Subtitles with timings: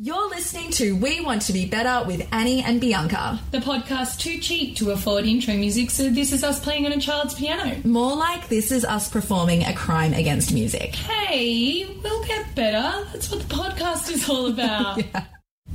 [0.00, 3.40] You're listening to We Want to Be Better with Annie and Bianca.
[3.50, 7.00] The podcast too cheap to afford intro music, so this is us playing on a
[7.00, 7.80] child's piano.
[7.84, 10.94] More like this is us performing a crime against music.
[10.94, 13.06] Hey, we'll get better.
[13.12, 15.02] That's what the podcast is all about.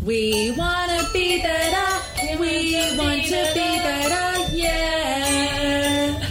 [0.02, 2.40] We want to be better.
[2.40, 4.56] We want to be better.
[4.56, 6.30] Yeah.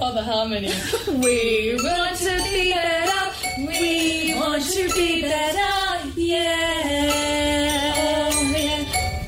[0.00, 0.70] Oh, the harmony.
[1.08, 3.32] We want to be better.
[3.58, 5.93] We want to be better.
[6.26, 6.70] Yeah.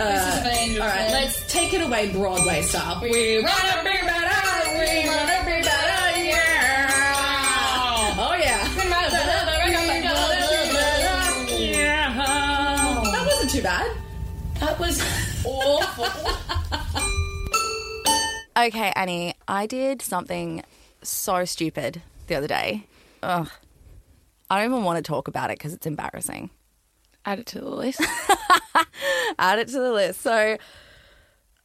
[0.00, 3.00] Uh, all right, let's take it away Broadway style.
[3.02, 4.70] We want to be better.
[4.78, 6.20] We want to be better.
[6.20, 8.14] Yeah.
[8.18, 8.62] Oh yeah.
[13.12, 13.90] That wasn't too bad.
[14.60, 15.00] That was
[15.44, 16.06] awful.
[18.56, 20.62] Okay, Annie, I did something
[21.02, 22.86] so stupid the other day.
[23.22, 23.50] Ugh.
[24.50, 26.50] I don't even want to talk about it because it's embarrassing.
[27.26, 28.00] Add it to the list.
[29.38, 30.20] Add it to the list.
[30.22, 30.56] So,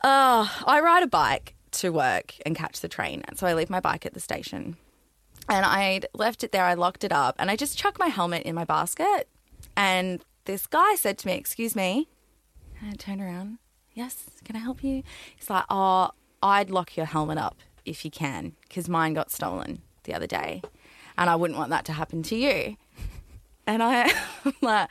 [0.03, 3.23] uh, I ride a bike to work and catch the train.
[3.27, 4.75] And so I leave my bike at the station.
[5.47, 8.43] And I left it there, I locked it up, and I just chucked my helmet
[8.43, 9.27] in my basket.
[9.75, 12.07] And this guy said to me, Excuse me.
[12.79, 13.57] And I turned around.
[13.93, 15.03] Yes, can I help you?
[15.35, 19.81] He's like, Oh, I'd lock your helmet up if you can, because mine got stolen
[20.03, 20.61] the other day.
[21.17, 22.77] And I wouldn't want that to happen to you.
[23.67, 24.11] And I,
[24.45, 24.89] I'm like,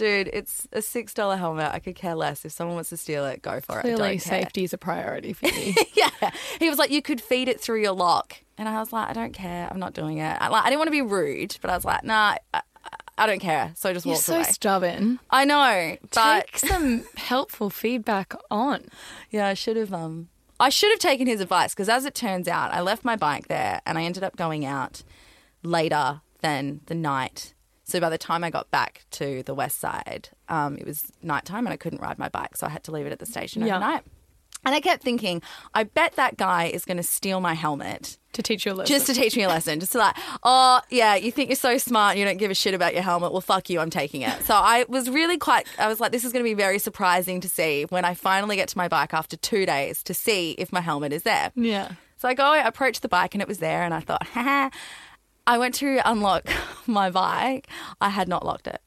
[0.00, 1.70] dude, it's a six dollar helmet.
[1.72, 2.44] I could care less.
[2.44, 3.82] If someone wants to steal it, go for it.
[3.82, 5.74] Clearly, safety is a priority for you.
[5.94, 6.30] yeah.
[6.58, 8.36] He was like, you could feed it through your lock.
[8.58, 9.68] And I was like, I don't care.
[9.70, 10.36] I'm not doing it.
[10.40, 12.62] I, like, I didn't want to be rude, but I was like, nah, I,
[13.16, 13.72] I don't care.
[13.76, 14.44] So I just You're walked so away.
[14.44, 15.20] stubborn.
[15.30, 18.86] I know, but Take some helpful feedback on.
[19.30, 19.92] yeah, I should have.
[19.94, 20.28] Um,
[20.58, 23.48] I should have taken his advice because, as it turns out, I left my bike
[23.48, 25.02] there and I ended up going out
[25.62, 27.54] later than the night.
[27.90, 31.66] So by the time I got back to the west side, um, it was nighttime
[31.66, 33.62] and I couldn't ride my bike, so I had to leave it at the station
[33.66, 33.76] Yeah.
[33.76, 34.02] overnight.
[34.62, 35.40] And I kept thinking,
[35.74, 38.94] I bet that guy is going to steal my helmet To teach you a lesson.
[38.94, 39.80] just to teach me a lesson.
[39.80, 42.54] Just to like, oh yeah, you think you're so smart, and you don't give a
[42.54, 43.32] shit about your helmet.
[43.32, 44.44] Well, fuck you, I'm taking it.
[44.44, 45.66] So I was really quite.
[45.78, 48.54] I was like, this is going to be very surprising to see when I finally
[48.56, 51.52] get to my bike after two days to see if my helmet is there.
[51.54, 51.92] yeah.
[52.18, 54.68] So I go, I approach the bike, and it was there, and I thought, haha.
[55.50, 56.48] I went to unlock
[56.86, 57.66] my bike.
[58.00, 58.80] I had not locked it.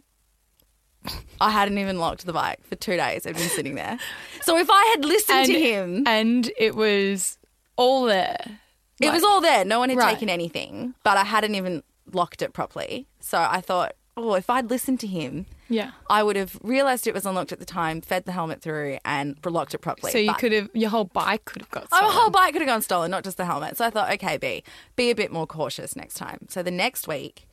[1.41, 3.25] I hadn't even locked the bike for two days.
[3.25, 3.97] It'd been sitting there.
[4.43, 7.37] So if I had listened to him, And it was
[7.75, 8.59] all there.
[9.01, 9.65] it was all there.
[9.65, 10.13] No one had Right.
[10.13, 13.07] taken anything, but I hadn't even locked it properly.
[13.19, 15.91] So I thought, oh, if I'd listened to him, Yeah.
[16.09, 19.37] I would have realized it was unlocked at the time, fed the helmet through, and
[19.45, 20.11] locked it properly.
[20.11, 22.05] So you But- could have, your whole bike could have got Oh, stolen.
[22.05, 23.75] a whole bike could have gone stolen, not just the helmet.
[23.77, 24.63] So I thought, okay, B,
[24.95, 26.45] be a bit more cautious next time.
[26.49, 27.47] So the next week,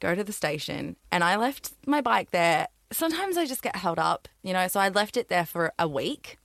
[0.00, 2.68] go to the station, and I left my bike there.
[2.90, 4.68] Sometimes I just get held up, you know.
[4.68, 6.38] So I left it there for a week,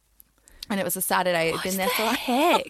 [0.69, 1.50] and it was a Saturday.
[1.50, 2.66] It'd been there for like heck?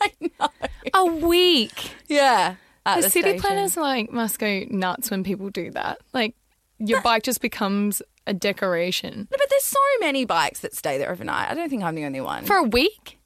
[0.93, 1.91] A week.
[2.07, 2.55] yeah.
[2.85, 3.41] The, the city station.
[3.41, 5.99] planners like must go nuts when people do that.
[6.13, 6.35] Like
[6.79, 11.11] your bike just becomes a decoration No, but there's so many bikes that stay there
[11.11, 11.49] overnight.
[11.49, 12.45] I don't think I'm the only one.
[12.45, 13.17] for a week.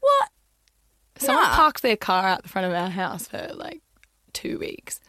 [0.00, 0.28] what?
[1.16, 3.80] Someone parked their car out the front of our house for like
[4.32, 5.00] two weeks.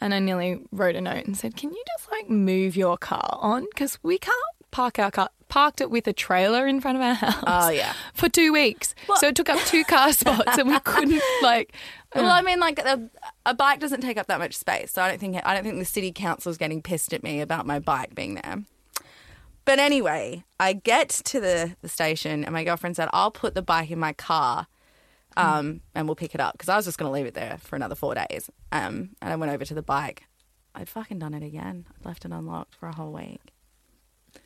[0.00, 3.38] And I nearly wrote a note and said, Can you just like move your car
[3.40, 3.66] on?
[3.72, 4.36] Because we can't
[4.70, 5.30] park our car.
[5.48, 7.44] Parked it with a trailer in front of our house.
[7.46, 7.94] Oh, yeah.
[8.14, 8.94] For two weeks.
[9.16, 11.72] So it took up two car spots and we couldn't like.
[12.14, 13.08] Well, I mean, like a,
[13.46, 15.78] a bike doesn't take up that much space, so I don't think I don't think
[15.78, 18.62] the city council is getting pissed at me about my bike being there.
[19.64, 23.62] But anyway, I get to the, the station, and my girlfriend said, "I'll put the
[23.62, 24.66] bike in my car,
[25.36, 27.58] um, and we'll pick it up." Because I was just going to leave it there
[27.58, 28.50] for another four days.
[28.72, 30.24] Um, and I went over to the bike.
[30.74, 31.86] I'd fucking done it again.
[31.98, 33.40] I'd left it unlocked for a whole week.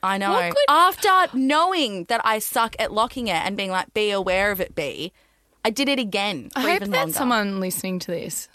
[0.02, 0.32] I know.
[0.32, 4.50] What good- After knowing that I suck at locking it and being like, "Be aware
[4.50, 5.12] of it, be,"
[5.64, 6.50] I did it again.
[6.50, 7.12] For I hope even that longer.
[7.14, 8.48] someone listening to this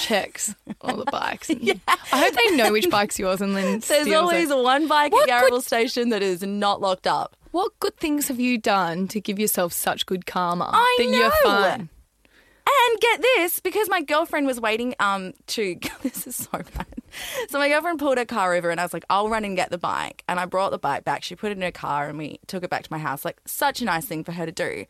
[0.00, 1.48] checks all the bikes.
[1.58, 4.58] And I hope they know which bike's yours and then There's always it.
[4.58, 7.36] one bike What at good- Garable Station that is not locked up.
[7.52, 11.30] What good things have you done to give yourself such good karma I that you're
[11.42, 11.88] fine?
[12.66, 16.86] And get this, because my girlfriend was waiting um to this is so bad.
[17.48, 19.70] So my girlfriend pulled her car over and I was like, I'll run and get
[19.70, 20.22] the bike.
[20.28, 21.22] And I brought the bike back.
[21.22, 23.24] She put it in her car and we took it back to my house.
[23.24, 24.86] Like such a nice thing for her to do.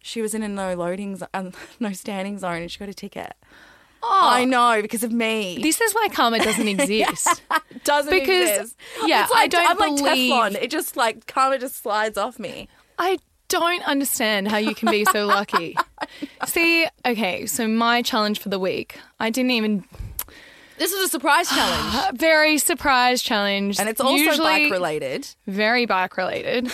[0.00, 2.94] She was in a no loading zone, um, no standing zone and she got a
[2.94, 3.34] ticket.
[4.04, 5.58] Oh, I know because of me.
[5.62, 7.40] This is why karma doesn't exist.
[7.70, 8.76] It doesn't because, exist.
[9.04, 10.54] yeah, like, I don't I'm like believe- Teflon.
[10.60, 12.68] It just like karma just slides off me.
[12.98, 15.76] I don't understand how you can be so lucky.
[16.46, 19.84] See, okay, so my challenge for the week, I didn't even.
[20.82, 22.18] This is a surprise challenge.
[22.18, 23.78] Very surprise challenge.
[23.78, 25.28] And it's also Usually- bike related.
[25.46, 26.72] very bike related.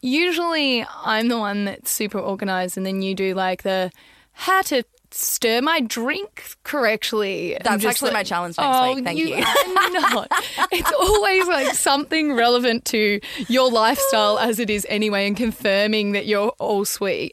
[0.00, 3.92] Usually, I'm the one that's super organized, and then you do like the
[4.32, 4.82] how to
[5.14, 7.56] stir my drink correctly.
[7.62, 9.04] That's actually like, my challenge next oh, week.
[9.04, 9.34] Thank you.
[9.34, 10.32] are not.
[10.72, 16.26] It's always like something relevant to your lifestyle as it is anyway, and confirming that
[16.26, 17.32] you're all sweet.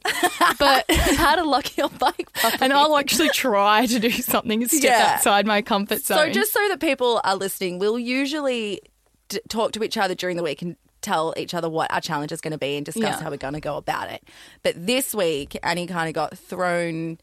[0.58, 2.58] But How to lock your bike properly.
[2.62, 5.14] and I'll actually try to do something step Yeah.
[5.16, 6.18] outside my comfort zone.
[6.18, 8.82] So, just so that people are listening, we'll usually
[9.30, 12.32] d- talk to each other during the week and tell each other what our challenge
[12.32, 13.22] is going to be and discuss Yeah.
[13.24, 14.22] how we're going to go about it.
[14.64, 17.20] But this week, Annie kind of got thrown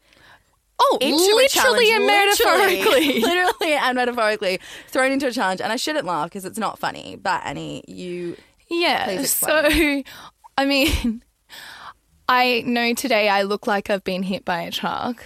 [0.79, 3.19] oh, into literally a and metaphorically.
[3.21, 5.61] literally and metaphorically thrown into a challenge.
[5.61, 7.17] And I shouldn't laugh because it's not funny.
[7.21, 8.37] But Annie, you
[8.69, 9.23] Yeah.
[9.23, 10.03] So,
[10.57, 11.23] I mean,
[12.29, 15.23] I know today I look like I've been hit by a truck,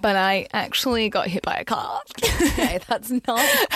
[0.00, 2.00] but I actually got hit by a car.
[2.24, 3.68] okay, that's not.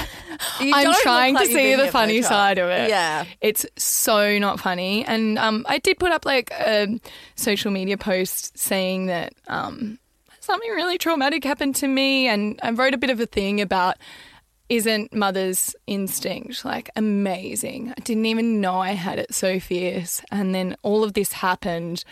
[0.60, 2.88] I'm trying like to see the hit by a funny side of it.
[2.88, 3.24] Yeah.
[3.40, 5.04] It's so not funny.
[5.04, 7.00] And um, I did put up like a
[7.34, 9.98] social media post saying that um,
[10.42, 12.28] something really traumatic happened to me.
[12.28, 13.96] And I wrote a bit of a thing about
[14.68, 17.92] isn't mother's instinct like amazing?
[17.96, 20.22] I didn't even know I had it so fierce.
[20.30, 22.04] And then all of this happened.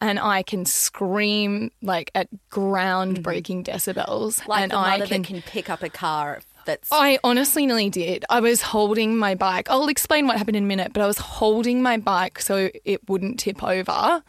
[0.00, 4.50] And I can scream like at groundbreaking decibels, Mm-hmm.
[4.50, 6.88] Like and the I can that can pick up a car that's.
[6.92, 8.24] I honestly nearly did.
[8.28, 9.70] I was holding my bike.
[9.70, 13.08] I'll explain what happened in a minute, but I was holding my bike so it
[13.08, 14.22] wouldn't tip over.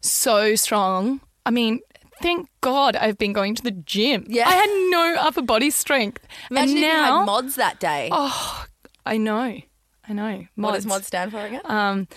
[0.00, 1.20] So strong.
[1.46, 1.80] I mean,
[2.22, 4.24] thank God I've been going to the gym.
[4.28, 4.48] Yeah.
[4.48, 6.26] I had no upper body strength.
[6.50, 8.08] Imagine and if now you had mods that day.
[8.12, 8.64] Oh,
[9.04, 9.60] I know.
[10.08, 10.46] I know.
[10.56, 10.86] what does Mods.
[10.86, 11.60] mod stand for again?
[11.64, 12.08] Um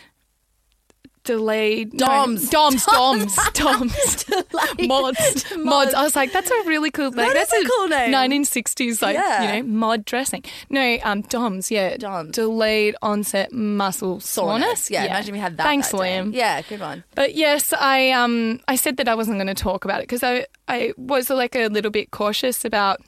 [1.26, 2.50] delayed no, Doms.
[2.50, 4.26] doms doms doms
[4.88, 7.88] mods mods i was like that's a really cool like That that's is a cool
[7.88, 8.12] name.
[8.14, 9.42] 1960s like Yeah.
[9.42, 12.32] you know mod dressing no um doms yeah Doms.
[12.32, 15.64] delayed onset muscle soreness Yeah, imagine we had that.
[15.64, 17.04] thanks that liam Yeah, good one.
[17.16, 20.24] but yes, I um I said that I wasn't going to talk about it because
[20.24, 23.02] I I was like a little bit cautious about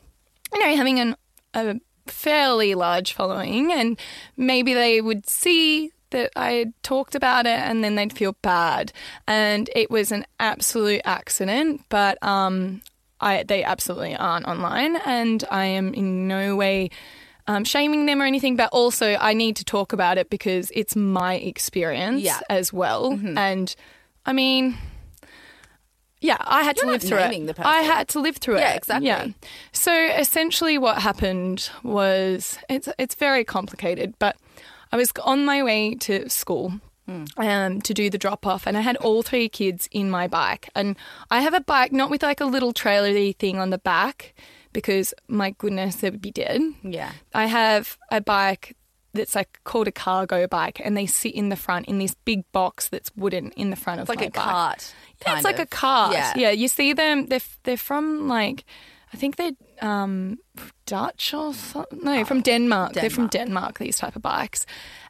[0.53, 1.15] you know having an
[1.53, 1.75] a
[2.07, 3.99] fairly large following and
[4.37, 8.91] maybe they would see that I talked about it and then they'd feel bad
[9.27, 12.81] and it was an absolute accident but um
[13.19, 16.89] I they absolutely aren't online and I am in no way
[17.49, 20.97] um, shaming them or anything, but also I need to talk about it because it's
[20.97, 22.41] my experience Yeah.
[22.49, 23.17] as well.
[23.37, 23.73] And
[24.25, 24.77] I mean,
[26.19, 27.59] yeah, I had You're to live through it.
[27.59, 28.77] I had to live through Yeah, it.
[28.77, 29.07] exactly.
[29.07, 29.27] Yeah.
[29.71, 34.35] So essentially, what happened was it's it's very complicated, but
[34.91, 36.79] I was on my way to school.
[37.37, 40.67] Um, to do the drop off, and I had all three kids in my bike.
[40.75, 40.97] And
[41.31, 44.33] I have a bike not with like a little trailery thing on the back
[44.73, 46.59] because my goodness, they would be dead.
[46.83, 47.13] Yeah.
[47.33, 48.75] I have a bike
[49.13, 52.43] that's like called a cargo bike, and they sit in the front in this big
[52.51, 54.43] box that's wooden in the front It's of like my a bike.
[54.43, 54.93] cart.
[55.25, 56.11] Yeah, it's like a cart.
[56.11, 56.33] Yeah.
[56.35, 56.51] Yeah.
[56.51, 57.27] you see them.
[57.27, 58.65] They're they're from like
[59.13, 59.51] I think they're
[59.81, 60.37] um,
[60.85, 61.99] Dutch or something.
[62.03, 62.93] No, from Denmark.
[62.93, 63.79] They're from Denmark.
[63.79, 64.65] These type of bikes,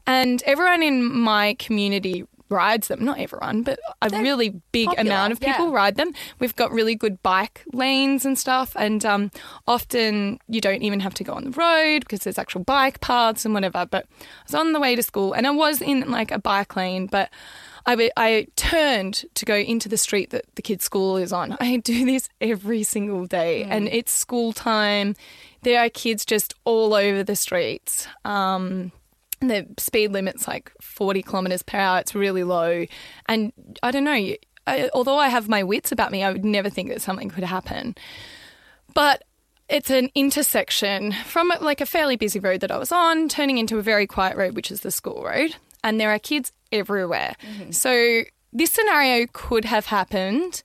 [0.05, 3.03] and everyone in my community rides them.
[3.03, 5.75] Not everyone, but a really big popular, amount of people yeah.
[5.75, 6.13] ride them.
[6.39, 9.31] We've got really good bike lanes and stuff, and um,
[9.67, 13.45] often you don't even have to go on the road because there's actual bike paths
[13.45, 13.85] and whatever.
[13.85, 16.75] But I was on the way to school, and I was in like a bike
[16.75, 17.29] lane, but.
[17.89, 21.55] I, I turned to go into the street that the kids' school is on.
[21.61, 25.15] I do this every single day, and it's school time.
[25.61, 28.05] There are kids just all over the streets.
[28.25, 28.91] Um,
[29.39, 31.99] the speed limit's like 40 kilometres per hour.
[31.99, 32.85] It's really low.
[33.27, 33.53] And
[33.83, 34.35] I don't know,
[34.67, 37.43] I, although I have my wits about me, I would never think that something could
[37.43, 37.95] happen.
[38.93, 39.23] But
[39.69, 43.77] it's an intersection from like a fairly busy road that I was on, turning into
[43.77, 45.55] a very quiet road, which is the school road.
[45.83, 47.35] And there are kids everywhere.
[47.41, 47.71] Mm-hmm.
[47.71, 50.63] So this scenario could have happened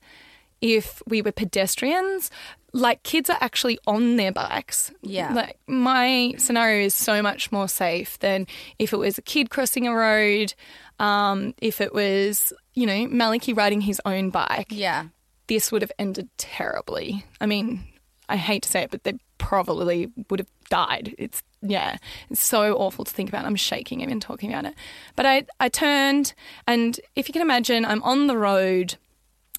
[0.61, 2.31] if we were pedestrians.
[2.75, 4.91] Like kids are actually on their bikes.
[5.01, 5.31] Yeah.
[5.33, 8.47] Like my scenario is so much more safe than
[8.79, 10.53] if it was a kid crossing a road,
[10.99, 15.05] um, if it was, you know, Maliki riding his own bike Yeah.
[15.47, 17.23] this would have ended terribly.
[17.39, 17.85] I mean,
[18.27, 21.13] I hate to say it, but they probably would have died.
[21.19, 21.97] It's yeah,
[22.29, 23.45] it's so awful to think about.
[23.45, 24.73] I'm shaking even talking about it.
[25.15, 26.33] But I I turned,
[26.65, 28.95] and if you can imagine, I'm on the road,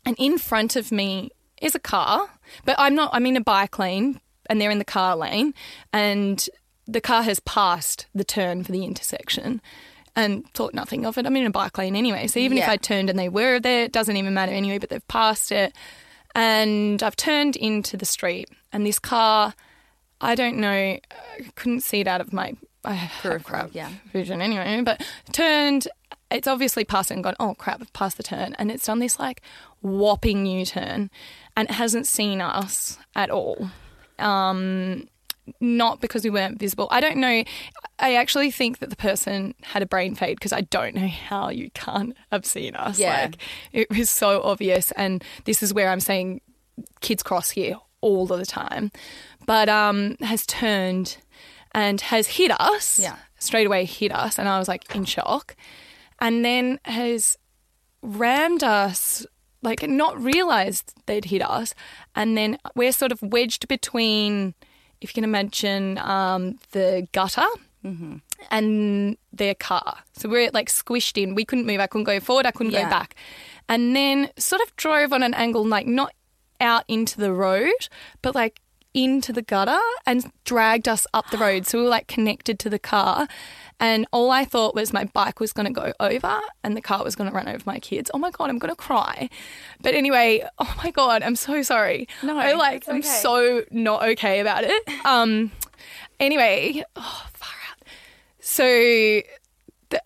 [0.05, 1.31] and in front of me
[1.63, 2.29] is a car,
[2.65, 3.11] but I'm not.
[3.13, 5.55] I'm in a bike lane, and they're in the car lane,
[5.93, 6.49] and
[6.87, 9.61] the car has passed the turn for the intersection.
[10.17, 11.27] And thought nothing of it.
[11.27, 12.29] I'm in a bike lane anyway.
[12.29, 14.89] So even if I turned and they were there, it doesn't even matter anyway, but
[14.89, 15.75] they've passed it.
[16.37, 19.55] And I've turned into the street, and this car,
[20.21, 20.71] I don't know.
[20.71, 21.01] I
[21.57, 23.91] couldn't see it out of my I Peripheral, crap yeah.
[24.13, 24.83] vision anyway.
[24.83, 25.89] But turned.
[26.31, 27.37] It's obviously passed and gone.
[27.39, 27.81] Oh crap!
[27.81, 29.43] I've passed the turn, and it's done this like
[29.83, 31.11] whopping U turn,
[31.57, 33.71] and it hasn't seen us at all.
[34.19, 35.09] Um,
[35.61, 36.89] not because we weren't visible.
[36.91, 37.45] I don't know.
[37.99, 41.51] I actually think that the person had a brain fade because I don't know how
[41.51, 42.99] you can't have seen us.
[42.99, 43.23] Yeah.
[43.23, 43.37] Like
[43.73, 46.41] it was so obvious, and this is where I'm saying
[47.01, 48.91] kids cross here all of the time,
[49.47, 51.19] but um, has turned
[51.73, 52.99] and has hit us.
[52.99, 53.17] Yeah.
[53.39, 55.57] straight away hit us, and I was like in shock,
[56.21, 57.37] and then has
[58.03, 59.27] rammed us.
[59.65, 61.75] Like not realized they'd hit us,
[62.15, 64.55] and then we're sort of wedged between,
[65.01, 67.47] if you can imagine, um, the gutter
[68.51, 69.99] and their car.
[70.15, 71.35] So we're like squished in.
[71.35, 71.81] We couldn't move.
[71.81, 72.47] I couldn't go forward.
[72.47, 72.85] I couldn't Yeah.
[72.85, 73.15] go back.
[73.69, 76.13] And then sort of drove on an angle, like not
[76.61, 77.89] out into the road,
[78.23, 78.61] but like
[78.95, 81.67] into the gutter and dragged us up the road.
[81.67, 83.27] So we were like connected to the car.
[83.81, 87.03] And all I thought was my bike was going to go over and the car
[87.03, 88.11] was going to run over my kids.
[88.15, 89.29] Oh my God, I'm going to cry.
[89.83, 92.07] But anyway, oh my God, I'm so sorry.
[92.23, 95.05] No, I like, it's I'm so not okay about it.
[95.05, 95.51] Um,
[96.21, 97.87] anyway, oh, far out.
[98.39, 99.25] So th-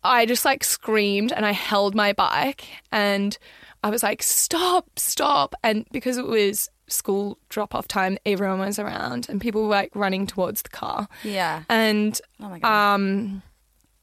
[0.02, 3.36] I just like screamed and I held my bike and
[3.84, 5.54] I was like, stop, stop.
[5.62, 9.90] And because it was school drop off time, everyone was around and people were like
[9.94, 11.08] running towards the car.
[11.22, 11.62] Yeah.
[11.68, 12.94] And Oh my god.
[12.94, 13.42] um,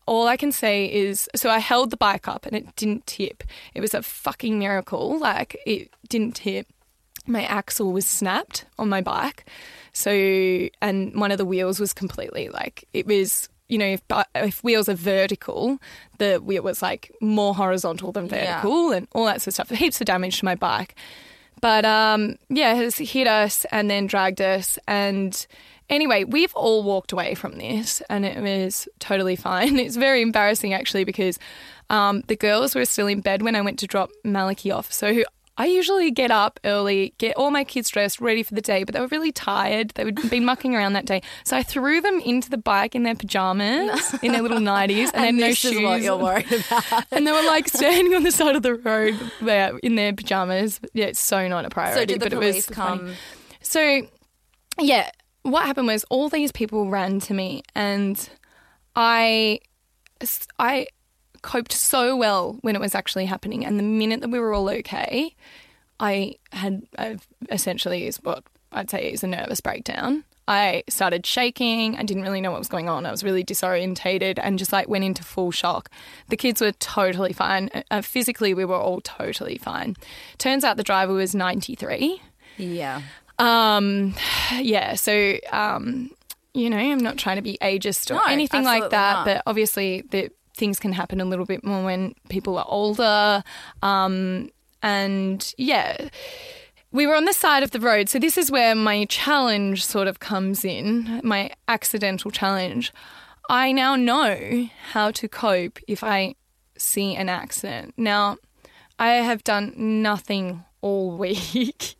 [0.06, 3.44] all I can say is so I held the bike up and it didn't tip.
[3.74, 5.18] It was a fucking miracle.
[5.20, 6.68] Like it didn't tip.
[7.28, 9.46] My axle was snapped on my bike.
[9.94, 14.02] So, and one of the wheels was completely like, it was, you know, if,
[14.36, 15.80] if wheels are vertical,
[16.20, 18.58] the wheel was like more horizontal than Yeah.
[18.62, 19.70] vertical and all that sort of stuff.
[19.70, 20.96] Heaps of damage to my bike.
[21.66, 24.78] But um, yeah, has hit us and then dragged us.
[24.88, 25.48] And
[25.90, 29.80] anyway, we've all walked away from this and it was totally fine.
[29.86, 31.40] It's very embarrassing actually because
[31.90, 34.94] um, the girls were still in bed when I went to drop Maliki off.
[34.94, 35.24] So
[35.58, 38.94] I usually get up early, get all my kids dressed, ready for the day, but
[38.94, 39.92] they were really tired.
[39.92, 41.22] They would been mucking around that day.
[41.46, 45.24] So I threw them into the bike in their pajamas, in their little nighties, and,
[45.24, 45.82] and then no shoes.
[45.82, 47.06] what you're worried about.
[47.12, 50.80] And they were like standing on the side of the road there in their pajamas.
[50.94, 52.00] Yeah, it's so not a priority.
[52.02, 52.98] so did the but police it was funny.
[53.00, 53.14] come?
[53.62, 54.08] So,
[54.80, 55.10] yeah,
[55.44, 58.30] what happened was all these people ran to me, and
[58.96, 59.60] I,
[60.60, 60.88] I
[61.46, 63.66] coped so well when it was actually happening.
[63.66, 65.36] And the minute that we were all okay,
[66.00, 67.18] I had i
[67.50, 70.26] essentially is what I'd say is a nervous breakdown.
[70.48, 71.96] I started shaking.
[71.98, 73.06] I didn't really know what was going on.
[73.06, 75.90] I was really disorientated and just like went into full shock.
[76.30, 77.70] The kids were totally fine.
[77.90, 79.96] Uh, physically, we were all totally fine.
[80.38, 82.22] Turns out the driver was 93.
[82.58, 83.02] Yeah.
[83.40, 84.14] Um,
[84.60, 86.12] yeah, so um,
[86.54, 89.26] you know, I'm not trying to be ageist or No, anything like that, not.
[89.26, 93.44] but obviously the things can happen a little bit more when people are older.
[93.82, 94.50] Um,
[94.82, 96.10] and yeah,
[96.92, 98.10] we were on the side of the road.
[98.10, 102.94] So this is where my challenge sort of comes in, my accidental challenge.
[103.50, 106.36] I now know how to cope if I
[106.78, 107.94] see an accident.
[107.98, 108.38] Now,
[108.98, 111.96] I have done nothing all week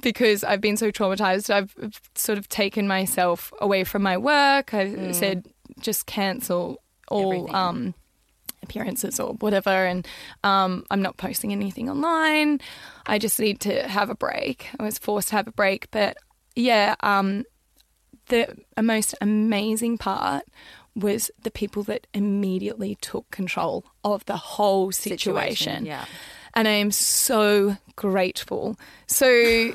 [0.00, 1.50] because I've been so traumatized.
[1.50, 4.72] I've sort of taken myself away from my work.
[4.72, 5.46] I've said
[5.80, 6.81] just cancel
[7.12, 7.94] all um,
[8.62, 10.06] appearances or whatever, and
[10.44, 12.60] um, I'm not posting anything online.
[13.06, 14.68] I just need to have a break.
[14.78, 16.16] I was forced to have a break, but
[16.54, 17.44] yeah, um,
[18.26, 20.44] the most amazing part
[20.94, 25.86] was the people that immediately took control of the whole situation.
[25.86, 26.04] yeah.
[26.54, 28.78] And I am so grateful.
[29.06, 29.26] So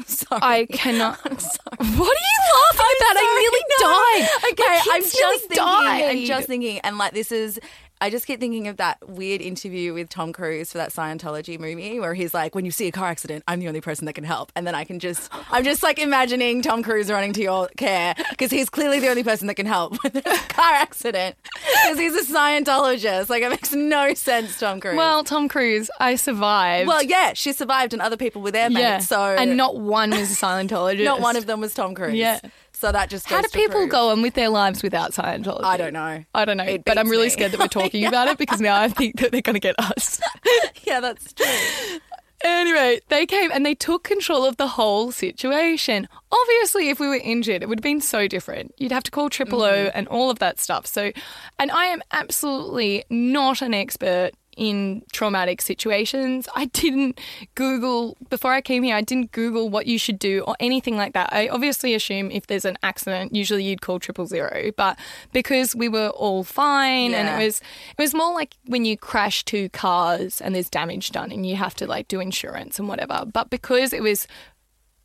[0.05, 0.41] Sorry.
[0.41, 1.19] I cannot.
[1.25, 1.77] I'm sorry.
[1.77, 3.17] What are you laughing about?
[3.17, 4.51] I nearly died.
[4.51, 6.19] Okay, My I'm just thinking.
[6.21, 7.59] I'm just thinking, and like this is.
[7.99, 11.99] I just keep thinking of that weird interview with Tom Cruise for that Scientology movie
[11.99, 14.23] where he's like, "When you see a car accident, I'm the only person that can
[14.23, 17.67] help." And then I can just, I'm just like imagining Tom Cruise running to your
[17.77, 21.97] care because he's clearly the only person that can help with a car accident because
[21.97, 23.29] he's a Scientologist.
[23.29, 24.97] Like it makes no sense, Tom Cruise.
[24.97, 26.87] Well, Tom Cruise, I survived.
[26.87, 28.81] well, yeah, she survived, and other people were there, mate.
[28.81, 28.99] yeah.
[28.99, 31.03] So and not one was a Scientologist.
[31.03, 32.15] not one of them was Tom Cruise.
[32.15, 32.39] Yeah.
[32.79, 35.63] So that just How do people prove- go on with their lives without Scientology?
[35.63, 36.23] I don't know.
[36.35, 37.29] I don't know, It but I'm really me.
[37.31, 39.75] scared that we're talking about it because now I think that they're going to get
[39.79, 40.21] us.
[40.83, 41.99] Yeah, that's true.
[42.43, 46.07] Anyway, they came and they took control of the whole situation.
[46.31, 48.73] Obviously, if we were injured, it would have been so different.
[48.77, 49.97] You'd have to call Triple O Mm-hmm.
[49.97, 50.85] and all of that stuff.
[50.85, 51.11] So,
[51.59, 56.49] and I am absolutely not an expert in traumatic situations.
[56.55, 57.19] I didn't
[57.55, 58.95] Google before I came here.
[58.95, 61.31] I didn't Google what you should do or anything like that.
[61.31, 64.71] I obviously assume if there's an accident, usually you'd call triple zero.
[64.75, 64.97] But
[65.31, 67.19] because we were all fine, Yeah.
[67.19, 67.61] and it was
[67.97, 71.55] it was more like when you crash two cars and there's damage done, and you
[71.55, 73.23] have to like do insurance and whatever.
[73.31, 74.27] But because it was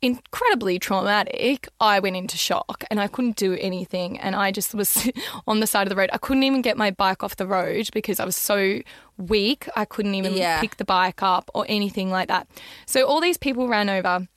[0.03, 4.19] incredibly traumatic, I went into shock and I couldn't do anything.
[4.19, 5.09] And I just was
[5.47, 6.09] on the side of the road.
[6.13, 8.79] I couldn't even get my bike off the road because I was so
[9.17, 9.67] weak.
[9.75, 10.59] I couldn't even Yeah.
[10.61, 12.47] pick the bike up or anything like that.
[12.85, 14.27] So all these people ran over,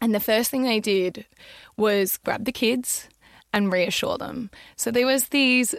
[0.00, 1.24] and the first thing they did
[1.76, 3.08] was grab the kids
[3.52, 4.50] and reassure them.
[4.76, 5.74] So there was these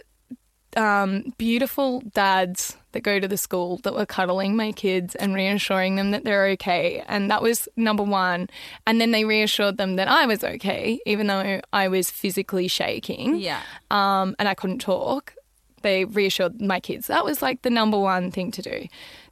[0.77, 5.97] um, beautiful dads that go to the school that were cuddling my kids and reassuring
[5.97, 7.03] them that they're okay.
[7.07, 8.49] And that was number one.
[8.87, 13.35] And then they reassured them that I was okay, even though I was physically shaking
[13.35, 13.61] Yeah.
[13.91, 15.33] um, and I couldn't talk.
[15.81, 17.07] They reassured my kids.
[17.07, 18.87] That was like the number one thing to do.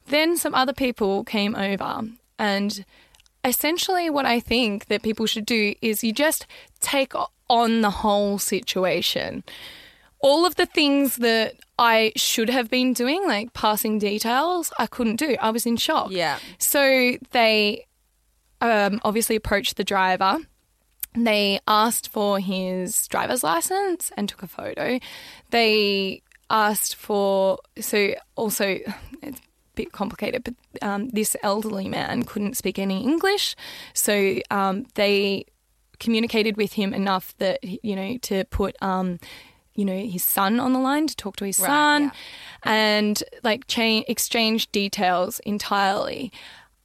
[0.06, 2.02] Then some other people came over,
[2.38, 2.84] and
[3.42, 6.46] essentially, what I think that people should do is you just
[6.80, 7.12] take
[7.48, 9.42] on the whole situation.
[10.20, 15.16] All of the things that I should have been doing, like passing details, I couldn't
[15.16, 15.36] do.
[15.40, 16.10] I was in shock.
[16.10, 16.38] Yeah.
[16.58, 17.86] So they
[18.60, 20.38] um, obviously approached the driver.
[21.16, 24.98] They asked for his driver's license and took a photo.
[25.50, 28.78] They asked for, so also,
[29.22, 29.42] it's a
[29.74, 33.56] bit complicated, but um, this elderly man couldn't speak any English.
[33.94, 35.46] So um, they
[35.98, 38.76] communicated with him enough that, you know, to put.
[39.74, 42.10] You know his son on the line to talk to his Right, son yeah.
[42.72, 46.30] and like chain exchange details entirely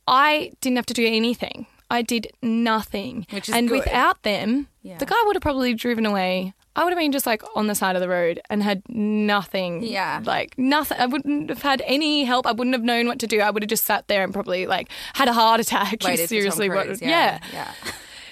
[0.08, 3.80] i didn't have to do anything i did nothing Which is and good.
[3.86, 4.98] without them Yeah.
[4.98, 7.76] the guy would have probably driven away i would have been just like on the
[7.76, 10.22] side of the road and had nothing Yeah.
[10.26, 13.40] like nothing i wouldn't have had any help i wouldn't have known what to do
[13.42, 16.18] i would have just sat there and probably like had a heart attack Waited for
[16.22, 17.72] Tom seriously what Cruise, yeah Yeah.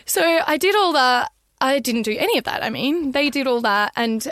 [0.06, 1.32] so I did all that.
[1.60, 2.64] I didn't do any of that.
[2.64, 3.92] I mean, they did all that.
[3.96, 4.28] And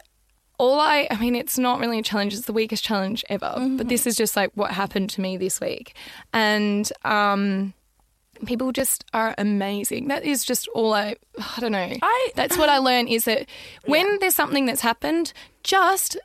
[0.58, 2.34] all I, I mean, it's not really a challenge.
[2.34, 3.54] It's the weakest challenge ever.
[3.58, 3.78] Mm-hmm.
[3.78, 5.96] But this is just like what happened to me this week.
[6.34, 7.74] And, um,
[8.46, 10.10] People just are amazing.
[10.10, 11.16] That is just all I.
[11.40, 11.90] I don't know.
[12.02, 13.48] I- That's what I learned is that
[13.86, 15.32] when there's something that's happened,
[15.64, 16.18] just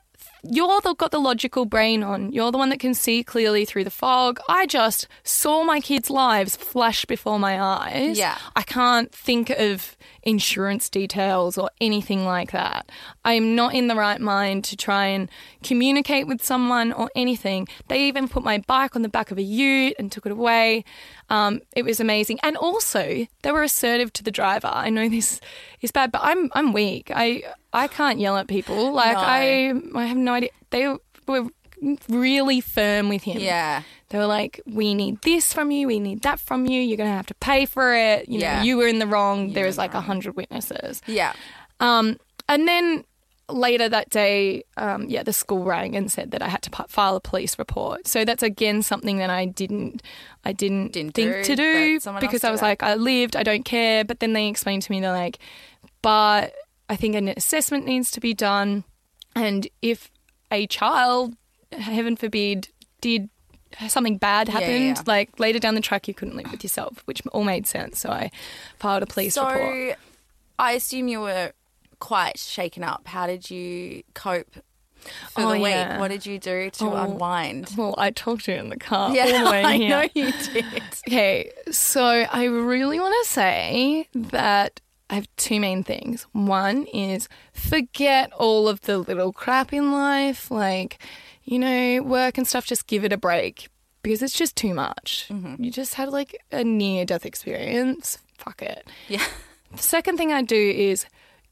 [0.43, 2.33] you're the, got the logical brain on.
[2.33, 4.41] You're the one that can see clearly through the fog.
[4.49, 8.19] I just saw my kids' lives flash before my eyes.
[8.19, 8.39] Yeah.
[8.57, 12.91] I can't think of insurance details or anything like that.
[13.25, 15.29] I am not in the right mind to try and
[15.63, 17.69] communicate with someone or anything.
[17.89, 20.85] They even put my bike on the back of a ute and took it away.
[21.29, 24.71] Um, it was amazing, and also they were assertive to the driver.
[24.73, 25.41] I know this
[25.81, 27.11] is bad, but I'm I'm weak.
[27.15, 28.93] I I can't yell at people.
[28.93, 29.23] Like No.
[29.23, 30.51] I I have no idea.
[30.71, 30.89] They
[31.27, 31.47] were
[32.09, 33.39] really firm with him.
[33.39, 33.83] Yeah.
[34.11, 35.87] They were like, "We need this from you.
[35.87, 36.81] We need that from you.
[36.81, 38.29] You're going to have to pay for it.
[38.29, 38.59] You Yeah.
[38.59, 39.53] know, you were in the wrong.
[39.55, 41.33] There was like a hundred witnesses." Yeah.
[41.81, 42.19] Um,
[42.49, 43.05] and then
[43.49, 47.17] later that day, um, yeah, the school rang and said that I had to file
[47.17, 48.07] a police report.
[48.07, 50.03] So that's again something that I didn't,
[50.45, 52.65] I didn't, Didn't think do, to do but someone else because I was it.
[52.65, 54.05] like, I lived, I don't care.
[54.05, 55.39] But then they explained to me, they're like,
[56.03, 56.55] but
[56.89, 58.85] I think an assessment needs to be done,
[59.35, 60.11] and if
[60.53, 61.35] a child,
[61.73, 62.69] heaven forbid,
[63.01, 63.31] did
[63.89, 65.03] something bad Yeah, yeah, happened, yeah.
[65.07, 68.01] like later down the track, you couldn't live with yourself, which all made sense.
[68.01, 68.31] So I
[68.79, 69.99] filed a police so, report.
[70.59, 71.53] I assume you were
[71.99, 73.07] quite shaken up.
[73.07, 74.53] How did you cope
[75.31, 75.71] for Oh, the week?
[75.73, 75.99] yeah.
[75.99, 76.97] What did you do to Oh.
[77.05, 77.71] unwind?
[77.77, 79.89] Well, I talked to you in the car Yeah, all the way I here.
[79.89, 80.83] know you did.
[81.09, 86.27] Okay, so I really want to say that I have two main things.
[86.33, 90.99] One is forget all of the little crap in life, like,
[91.45, 93.69] you know, work and stuff, just give it a break
[94.03, 95.27] because it's just too much.
[95.31, 95.63] Mm-hmm.
[95.63, 98.19] You just had like a near death experience.
[98.39, 98.87] Fuck it.
[99.09, 99.25] Yeah.
[99.73, 101.07] The second thing I do is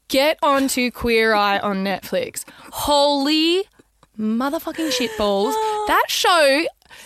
[0.09, 2.43] get onto Queer Eye on Netflix.
[2.69, 3.63] Holy
[4.19, 5.53] motherfucking shitballs.
[5.87, 6.65] That show,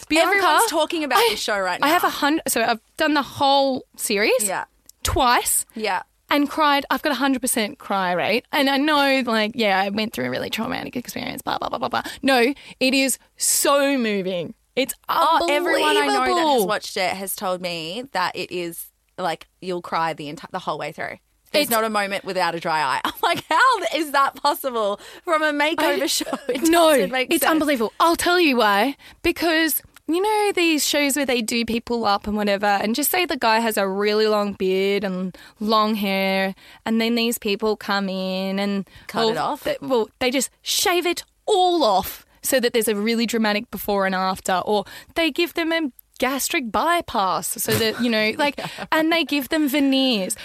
[0.09, 0.27] Bianca.
[0.35, 1.85] Everyone's talking about this show right now.
[1.85, 2.41] I have a hundred.
[2.47, 4.65] So I've done the whole series Yeah.
[5.03, 6.01] twice Yeah.
[6.33, 6.85] And cried.
[6.89, 10.25] I've got a hundred percent cry rate, and I know, like, yeah, I went through
[10.25, 11.41] a really traumatic experience.
[11.41, 12.03] Blah blah blah blah blah.
[12.21, 14.53] No, it is so moving.
[14.75, 15.69] It's Oh, unbelievable.
[15.69, 19.83] everyone I know that has watched it has told me that it is like you'll
[19.83, 21.17] cry the entire the whole way through.
[21.51, 23.01] There's It's- not a moment without a dry eye.
[23.05, 26.25] I'm like, how is that possible from a makeover I- show?
[26.49, 27.51] It no, make it's sense.
[27.51, 27.93] unbelievable.
[27.99, 28.97] I'll tell you why.
[29.21, 33.25] Because you know these shows where they do people up and whatever, and just say
[33.25, 38.09] the guy has a really long beard and long hair, and then these people come
[38.09, 39.63] in and Cut it off?
[39.63, 42.25] They, well, they just shave it all off.
[42.41, 44.83] so that there's a really dramatic before and after, or
[45.15, 48.59] they give them a gastric bypass so that, you know, like,
[48.91, 50.35] and they give them veneers.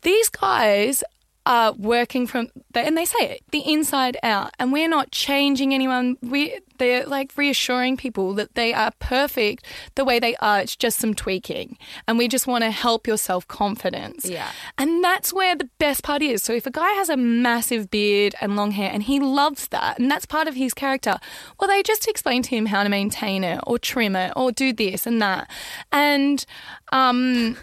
[0.00, 1.04] These guys
[1.44, 6.16] are working from, and they say it, the inside out, and we're not changing anyone.
[6.22, 10.60] We, they're like reassuring people that they are perfect the way they are.
[10.60, 14.24] It's just some tweaking, and we just want to help your self confidence.
[14.24, 14.50] Yeah.
[14.78, 16.42] and that's where the best part is.
[16.42, 19.98] So if a guy has a massive beard and long hair, and he loves that,
[19.98, 21.18] and that's part of his character,
[21.58, 24.72] well, they just explain to him how to maintain it, or trim it, or do
[24.72, 25.50] this and that,
[25.90, 26.44] and
[26.92, 27.56] um.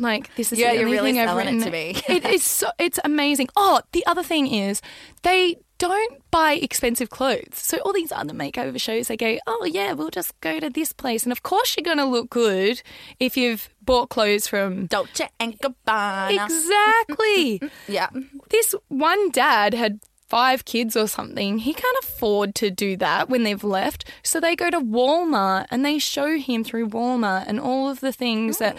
[0.00, 1.96] Like this is Yeah, the only really thing I've selling it to me.
[2.08, 3.48] it is so it's amazing.
[3.56, 4.80] Oh, the other thing is
[5.22, 7.48] they don't buy expensive clothes.
[7.52, 10.92] So all these other makeover shows, they go, oh yeah, we'll just go to this
[10.92, 12.82] place, and of course you're going to look good
[13.20, 14.86] if you've bought clothes from.
[14.86, 16.44] Dolce and Gabbana.
[16.44, 17.60] Exactly.
[17.88, 18.08] yeah.
[18.50, 21.58] this one dad had five kids or something.
[21.58, 24.10] He can't afford to do that when they've left.
[24.22, 28.12] So they go to Walmart and they show him through Walmart and all of the
[28.12, 28.76] things that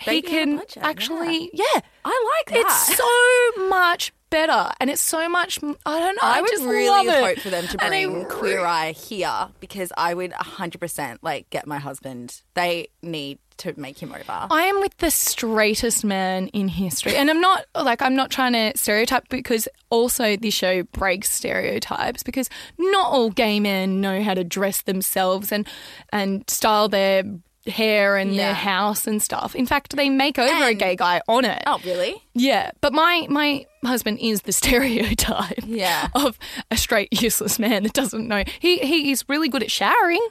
[0.00, 1.80] he Baby on a can budget, actually, yeah.
[2.04, 2.66] I like that.
[2.66, 6.22] It's so much better and it's so much, I don't know.
[6.22, 10.14] I, I would just really hope for them to bring Queer Eye here because I
[10.14, 12.42] would 100% like get my husband.
[12.54, 14.46] They need to make him over.
[14.50, 17.14] I am with the straightest man in history.
[17.14, 22.22] And I'm not like I'm not trying to stereotype because also this show breaks stereotypes
[22.22, 25.66] because not all gay men know how to dress themselves and
[26.10, 27.24] and style their
[27.66, 28.46] hair and Yeah.
[28.46, 29.54] their house and stuff.
[29.54, 31.62] In fact, they make over a And- gay guy on it.
[31.66, 32.14] oh, really?
[32.34, 36.08] Yeah, but my my husband is the stereotype Yeah.
[36.14, 36.38] of
[36.70, 38.44] a straight useless man that doesn't know.
[38.60, 40.26] He he is really good at showering.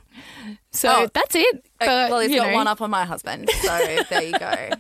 [0.72, 1.08] So Oh.
[1.14, 1.66] that's it.
[1.82, 2.54] Uh, but, well, he's got know.
[2.56, 3.50] one up on my husband.
[3.62, 4.70] So there you go.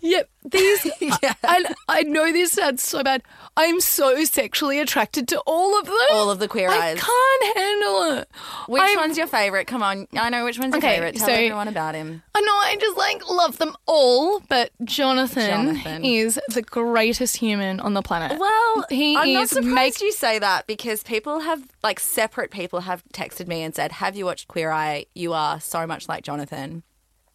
[0.00, 0.28] Yep.
[0.50, 1.34] These Yeah.
[1.44, 3.22] I, I know this sounds so bad.
[3.56, 5.94] I'm so sexually attracted to all of them.
[6.12, 6.80] All of the queer eyes.
[6.80, 7.00] I eyes.
[7.00, 8.28] can't handle it.
[8.68, 9.66] Which I'm- one's your favourite?
[9.66, 10.08] Come on.
[10.14, 11.14] I know which one's your Okay, favourite.
[11.16, 12.22] Tell so- everyone about him.
[12.34, 16.04] I know I just like love them all, but Jonathan, Jonathan.
[16.04, 18.38] is the greatest human on the planet.
[18.38, 22.50] Well, he I'm not is surprised make you say that because people have, like, separate
[22.50, 25.06] people have texted me and said, "Have you watched Queer Eye?
[25.14, 26.82] You are so much like Jonathan."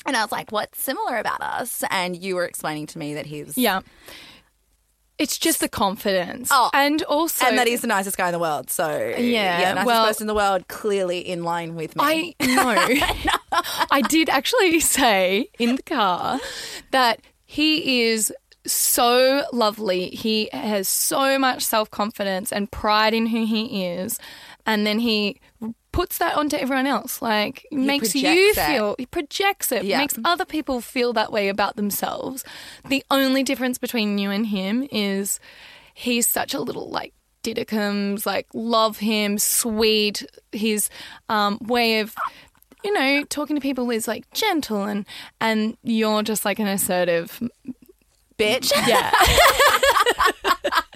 [0.05, 3.25] And I was like, "What's similar about us?" And you were explaining to me that
[3.25, 3.81] he's yeah.
[5.17, 6.49] It's just the confidence.
[6.51, 8.69] Oh, and also and that he's the nicest guy in the world.
[8.69, 12.03] So Yeah, yeah, nicest well- person in the world, clearly in line with me.
[12.03, 13.61] I know.
[13.91, 16.39] I did actually say in the car
[16.91, 18.31] that he is
[18.67, 20.09] so lovely.
[20.09, 24.19] He has so much self confidence and pride in who he is.
[24.67, 25.39] And then he
[25.97, 27.21] puts that onto everyone else.
[27.23, 28.67] Like, makes you projects it.
[28.67, 29.97] feel, he projects it, Yeah.
[29.97, 32.43] makes other people feel that way about themselves.
[32.87, 35.39] The only difference between you and him is
[35.95, 40.23] he's such a little, like, Didicums, like love him, sweet.
[40.51, 40.89] His
[41.29, 42.13] um, way of,
[42.83, 45.05] you know, talking to people is like gentle, and
[45.39, 47.41] and you're just like an assertive.
[48.37, 48.71] bitch.
[48.85, 49.11] Yeah.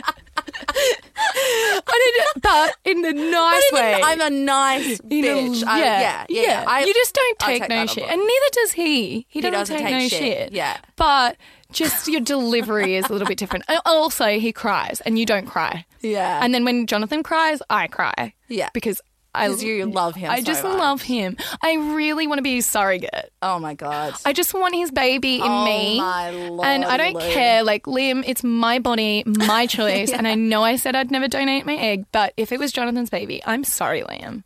[1.43, 4.01] I did, but in the nice way.
[4.03, 5.63] I'm a nice In a- bitch.
[5.65, 6.65] I- yeah, yeah, yeah.
[6.67, 9.25] I- you just don't take, take no shit, and neither does he.
[9.29, 10.51] He doesn't, doesn't take, take no shit, shit.
[10.53, 10.77] yeah.
[10.95, 11.37] but
[11.71, 13.65] just your delivery is a little bit different.
[13.67, 15.85] And Also, he cries, and you don't cry.
[16.01, 16.39] Yeah.
[16.43, 18.33] And then when Jonathan cries, I cry.
[18.49, 18.69] Yeah.
[18.73, 19.01] because
[19.33, 20.77] I you love him I so just much.
[20.77, 21.37] love him.
[21.61, 23.31] I really want to be his surrogate.
[23.41, 24.13] oh my god.
[24.25, 25.99] I just want his baby in Oh me.
[25.99, 27.31] my lord, and I don't Lou.
[27.33, 27.63] care.
[27.63, 30.11] Like, Liam, it's my body, my choice.
[30.11, 33.09] And I know I said I'd never donate my egg, but if it was Jonathan's
[33.09, 34.43] baby, I'm sorry, Liam.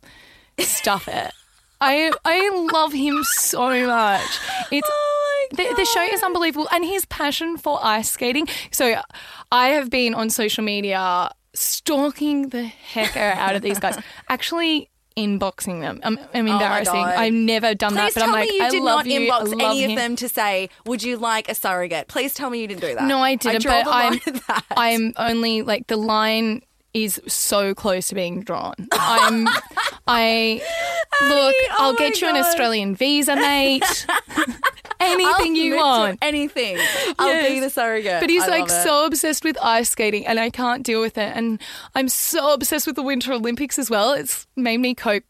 [0.58, 1.32] Stuff it.
[1.80, 4.38] I I love him so much.
[4.70, 8.48] It's Oh the, the show is unbelievable, and his passion for ice skating.
[8.72, 9.00] So,
[9.52, 13.98] I have been on social media stalking the heck out of these guys.
[14.28, 14.90] Actually.
[15.16, 15.98] Inboxing them.
[16.02, 16.94] Um, I'm, I'm oh embarrassing.
[16.94, 18.96] Oh I've never done Please that, but tell I'm like, me you I did love
[18.98, 19.32] not you.
[19.32, 19.90] I inbox any him.
[19.92, 22.94] of them to say, "Would you like a surrogate?" Please tell me you didn't do
[22.96, 23.04] that.
[23.04, 23.62] No, I didn't.
[23.62, 24.64] draw but I'm, that.
[24.76, 26.60] I'm only like the line
[26.92, 28.74] is so close to being drawn.
[28.92, 29.48] I'm,
[30.06, 30.62] I
[31.22, 31.54] look.
[31.54, 34.06] oh I'll get you an Australian visa, mate.
[35.00, 36.18] I'll Anything you commit to want.
[36.22, 36.78] anything.
[37.18, 38.20] I'll be the surrogate.
[38.20, 41.36] But he's I like so obsessed with ice skating, and I can't deal with it.
[41.36, 41.60] And
[41.94, 44.12] I'm so obsessed with the Winter Olympics as well.
[44.12, 45.24] It's made me cope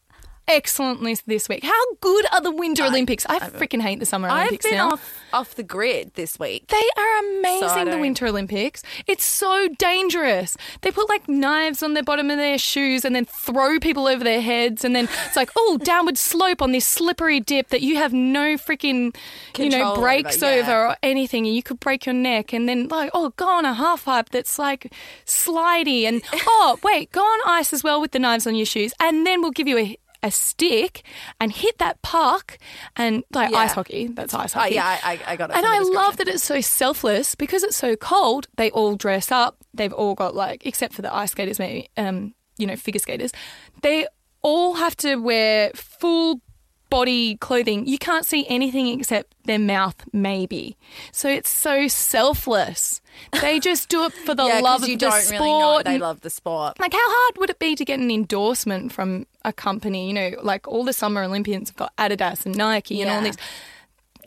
[0.47, 1.63] excellent list this week.
[1.63, 3.25] How good are the Winter Olympics?
[3.27, 4.91] I freaking hate the Summer I've Olympics been now.
[4.91, 6.67] off off the grid this week.
[6.67, 8.83] They are amazing, the Winter Olympics.
[9.07, 10.55] It's so dangerous.
[10.81, 14.23] They put like knives on the bottom of their shoes and then throw people over
[14.23, 14.83] their heads.
[14.85, 18.55] And then it's like, oh, downward slope on this slippery dip that you have no
[18.55, 19.15] freaking,
[19.57, 20.49] you know, Control over, brakes yeah.
[20.49, 21.45] over or anything.
[21.45, 22.53] And you could break your neck.
[22.53, 24.93] And then, like, oh, go on a half pipe that's like
[25.25, 26.03] slidey.
[26.03, 28.93] And oh, wait, go on ice as well with the knives on your shoes.
[28.99, 31.03] And then we'll give you a a stick
[31.39, 32.57] and hit that puck
[32.95, 33.57] and like Yeah.
[33.59, 34.07] ice hockey.
[34.07, 34.75] That's ice Oh hockey.
[34.75, 35.55] yeah, I, I, got it.
[35.57, 38.47] And I love that it's so selfless because it's so cold.
[38.57, 39.57] They all dress up.
[39.73, 43.31] They've all got like, except for the ice skaters, maybe, um, you know, figure skaters.
[43.83, 44.07] They
[44.41, 46.41] all have to wear full
[46.89, 47.85] body clothing.
[47.85, 50.77] You can't see anything except their mouth, maybe.
[51.11, 53.01] So it's so selfless.
[53.41, 55.31] They just do it for the yeah, love of the sport.
[55.31, 56.79] really they love the sport.
[56.79, 60.07] like, how hard would it be to get an endorsement from a company?
[60.07, 63.23] You know, like all the Summer Olympians have got Adidas and Nike and all Yeah.
[63.23, 63.37] these.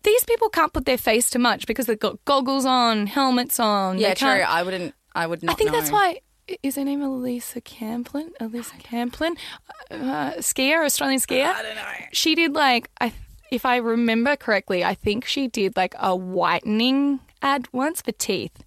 [0.02, 3.98] These people can't put their face to much because they've got goggles on, helmets on.
[3.98, 4.28] Yeah, true.
[4.28, 4.94] I wouldn't.
[5.14, 5.52] I would not.
[5.52, 6.20] I think that's why.
[6.64, 8.30] Is her name Alisa Camplin?
[8.40, 9.36] Alisa Camplin,
[9.90, 11.44] uh, skier, Australian skier.
[11.46, 11.82] I don't know.
[12.12, 13.12] She did like I,
[13.52, 18.64] if I remember correctly, I think she did like a whitening ad once for teeth,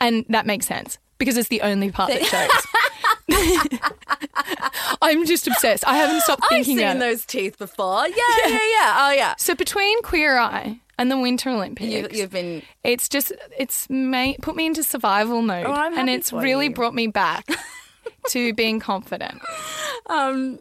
[0.00, 2.50] and that makes sense because it's the only part that shows.
[5.02, 5.86] I'm just obsessed.
[5.86, 6.80] I haven't stopped thinking.
[6.80, 8.06] I've seen those teeth before.
[8.06, 8.14] Yeah,
[8.46, 8.96] yeah, yeah.
[8.98, 9.34] Oh yeah.
[9.38, 12.62] So between Queer Eye and the Winter Olympics, You, you've been.
[12.84, 16.74] it's just it's made, put me into survival mode, Oh, and it's really you.
[16.74, 17.46] brought me back
[18.28, 19.40] to being confident.
[20.06, 20.58] Um.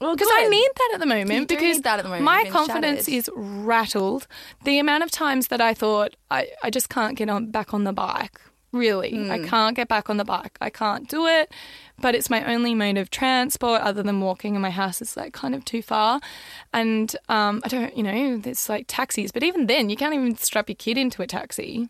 [0.00, 1.32] Well, Because I need that at the moment.
[1.32, 2.24] You because need that at the moment.
[2.24, 3.14] my confidence shattered.
[3.14, 4.26] is rattled.
[4.64, 7.84] The amount of times that I thought I, I just can't get on back on
[7.84, 8.40] the bike.
[8.72, 9.30] Really, Hmm.
[9.30, 10.58] I can't get back on the bike.
[10.60, 11.52] I can't do it.
[12.00, 15.32] But it's my only mode of transport other than walking, and my house is like
[15.32, 16.20] kind of too far.
[16.72, 19.30] And um, I don't, you know, there's like taxis.
[19.30, 21.88] But even then, you can't even strap your kid into a taxi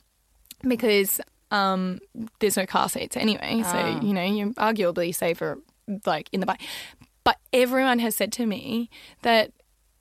[0.67, 1.99] because um,
[2.41, 3.63] there's no car seats anyway.
[3.63, 4.01] So Ah.
[4.01, 5.59] you know you're arguably safer
[6.05, 6.61] like in the bike.
[7.25, 8.91] But everyone has said to me
[9.23, 9.53] that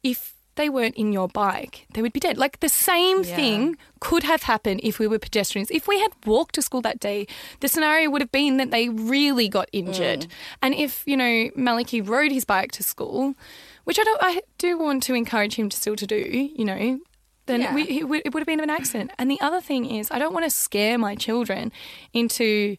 [0.03, 2.37] if they weren't in your bike, they would be dead.
[2.37, 3.35] Like the same Yeah.
[3.35, 5.71] thing could have happened if we were pedestrians.
[5.71, 7.25] If we had walked to school that day,
[7.61, 10.21] the scenario would have been that they really got injured.
[10.21, 10.29] Mm.
[10.61, 13.35] And if you know Maliki rode his bike to school,
[13.85, 16.49] which I don't, I do want to encourage him to still to do.
[16.55, 16.99] You know,
[17.47, 17.73] then Yeah.
[17.73, 19.11] we, it would have been an accident.
[19.17, 21.71] And the other thing is, I don't want to scare my children
[22.13, 22.77] into,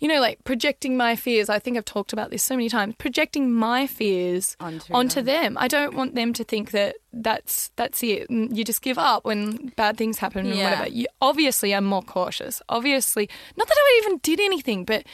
[0.00, 1.48] you know, like projecting my fears.
[1.48, 2.94] I think I've talked about this so many times.
[2.98, 5.56] Projecting my fears Onto onto, them.
[5.58, 8.30] I don't want them to think that that's that's it.
[8.30, 10.88] You just give up when bad things happen and whatever.
[10.88, 12.62] You, obviously, I'm more cautious.
[12.68, 15.04] Obviously, not that I even did anything, but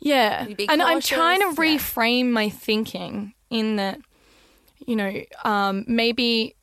[0.00, 0.46] yeah.
[0.68, 1.78] And I'm trying to cautious, yeah.
[1.78, 4.00] reframe my thinking in that
[4.86, 6.54] you know, um, maybe,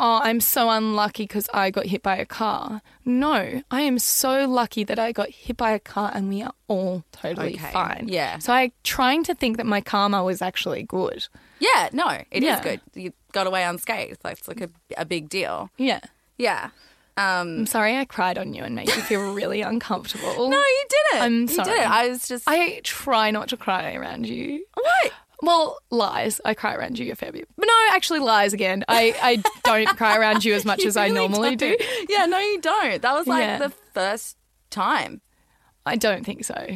[0.00, 2.80] oh, I'm so unlucky because I got hit by a car.
[3.04, 6.52] No, I am so lucky that I got hit by a car and we are
[6.68, 8.06] all totally Okay, fine.
[8.08, 8.38] yeah.
[8.38, 11.26] So I'm trying to think that my karma was actually good.
[11.58, 11.88] Yeah.
[11.92, 12.62] No, it is Yeah.
[12.62, 12.80] good.
[12.94, 14.18] You got away unscathed.
[14.22, 15.70] That's like a, a big deal.
[15.76, 16.00] Yeah.
[16.38, 16.70] Yeah.
[17.16, 17.58] Um.
[17.60, 20.48] I'm sorry I cried on you and made you feel really uncomfortable.
[20.50, 21.22] No, you didn't.
[21.24, 21.70] I'm You sorry.
[21.70, 21.90] didn't.
[21.90, 22.44] I was just.
[22.46, 24.64] I try not to cry around you.
[24.74, 25.12] what?
[25.42, 26.40] Well, lies.
[26.44, 27.48] I cry around you a fair bit.
[27.56, 28.84] But no, actually, lies again.
[28.88, 31.76] I, I don't cry around you as much You as I normally do.
[31.76, 32.10] don't.
[32.10, 32.26] Yeah.
[32.26, 33.00] No, you don't.
[33.02, 33.58] That was like Yeah.
[33.58, 34.36] the first
[34.70, 35.20] time.
[35.86, 36.66] I don't think so.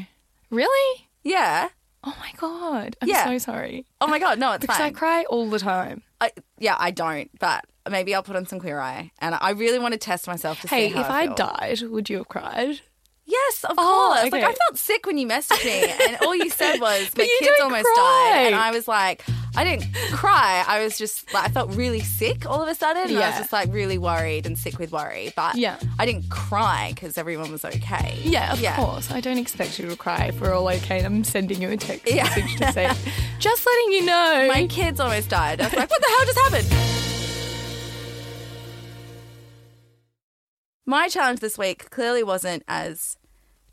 [0.50, 1.08] Really?
[1.24, 1.68] Yeah.
[2.04, 2.96] Oh my god.
[3.02, 3.24] I'm Yeah.
[3.26, 3.86] so sorry.
[4.00, 4.38] Oh my god.
[4.38, 6.02] No, it's Because I cry all the time.
[6.20, 7.30] I, yeah, I don't.
[7.40, 10.60] But maybe I'll put on some Queer Eye, and I really want to test myself
[10.62, 11.34] to Hey, see how if I feel.
[11.34, 12.80] died, would you have cried?
[13.24, 14.32] Yes, of Oh, course.
[14.32, 14.42] Like.
[14.42, 17.84] I felt sick when you messaged me, and all you said was my kids almost
[17.84, 18.30] cry.
[18.34, 20.64] died, and I was like, I didn't cry.
[20.66, 23.08] I was just like, I felt really sick all of a sudden.
[23.10, 25.78] And I was just like really worried and sick with worry, but Yeah.
[25.98, 28.18] I didn't cry because everyone was okay.
[28.22, 28.76] Yeah, of yeah.
[28.76, 29.10] course.
[29.10, 30.98] I don't expect you to cry if we're all okay.
[30.98, 32.24] and I'm sending you a text Yeah.
[32.24, 32.90] message to say,
[33.38, 34.48] just letting you know.
[34.52, 35.60] My kids almost died.
[35.60, 37.11] I was like, what the hell just happened?
[40.84, 43.16] My challenge this week clearly wasn't as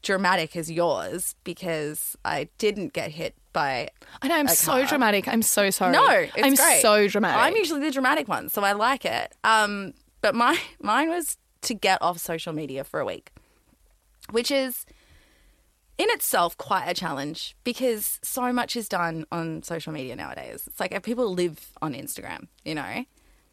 [0.01, 3.89] dramatic as yours because I didn't get hit by
[4.21, 4.85] I know I'm so car.
[4.85, 5.27] dramatic.
[5.27, 5.91] I'm so sorry.
[5.91, 6.81] No, it's I'm great.
[6.81, 7.41] so dramatic.
[7.41, 9.33] I'm usually the dramatic one, so I like it.
[9.43, 13.31] Um, but my mine was to get off social media for a week,
[14.31, 14.85] which is
[15.97, 20.63] in itself quite a challenge because so much is done on social media nowadays.
[20.67, 23.03] It's like people live on Instagram, you know,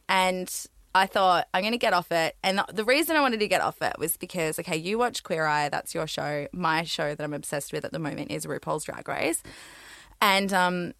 [0.08, 0.66] and
[0.96, 2.36] I thought I'm going to get off it.
[2.42, 5.46] And the reason I wanted to get off it was because, okay, you watch Queer
[5.46, 6.46] Eye, that's your show.
[6.52, 9.42] My show that I'm obsessed with at the moment is RuPaul's Drag Race.
[10.20, 10.94] And um,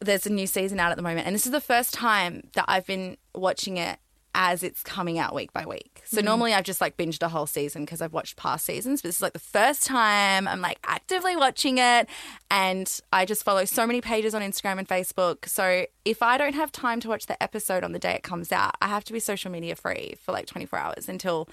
[0.00, 2.64] there's a new season out at the moment, and this is the first time that
[2.68, 3.98] I've been watching it
[4.34, 6.02] as it's coming out week by week.
[6.04, 6.24] So mm.
[6.24, 9.16] normally I've just like binged a whole season because I've watched past seasons, but this
[9.16, 12.08] is like the first time I'm like actively watching it
[12.50, 15.48] and I just follow so many pages on Instagram and Facebook.
[15.48, 18.52] So if I don't have time to watch the episode on the day it comes
[18.52, 21.48] out, I have to be social media free for like 24 hours until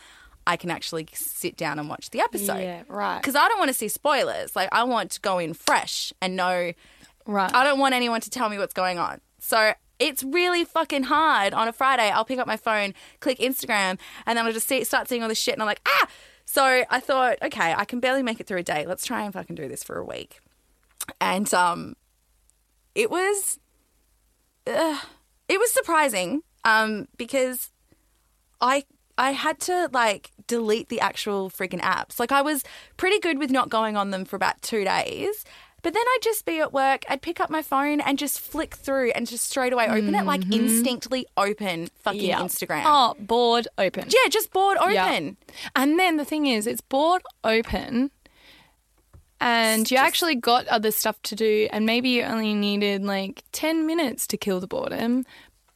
[0.47, 2.59] I can actually sit down and watch the episode.
[2.59, 3.19] Yeah, right.
[3.21, 4.55] Because I don't want to see spoilers.
[4.55, 6.71] Like I want to go in fresh and know
[7.29, 7.53] Right.
[7.53, 9.21] I don't want anyone to tell me what's going on.
[9.37, 12.09] So it's really fucking hard on a Friday.
[12.09, 15.29] I'll pick up my phone, click Instagram, and then I'll just see, start seeing all
[15.29, 16.07] this shit, and I'm like, ah.
[16.45, 18.85] So I thought, okay, I can barely make it through a day.
[18.87, 20.39] Let's try and fucking do this for a week.
[21.21, 21.95] And um,
[22.95, 23.59] it was,
[24.65, 24.99] uh,
[25.47, 27.71] it was surprising um because
[28.61, 28.83] I
[29.17, 32.19] I had to like delete the actual freaking apps.
[32.19, 32.63] Like I was
[32.97, 35.43] pretty good with not going on them for about two days.
[35.81, 38.75] But then I'd just be at work, I'd pick up my phone and just flick
[38.75, 40.53] through and just straight away open it, like mm-hmm.
[40.53, 42.39] instinctly open fucking Yeah.
[42.39, 42.83] Instagram.
[42.85, 44.05] Oh, bored open.
[44.09, 44.93] Yeah, just bored open.
[44.93, 45.31] Yeah.
[45.75, 48.11] And then the thing is, it's bored open,
[49.41, 53.85] and you actually got other stuff to do, and maybe you only needed like 10
[53.85, 55.25] minutes to kill the boardom,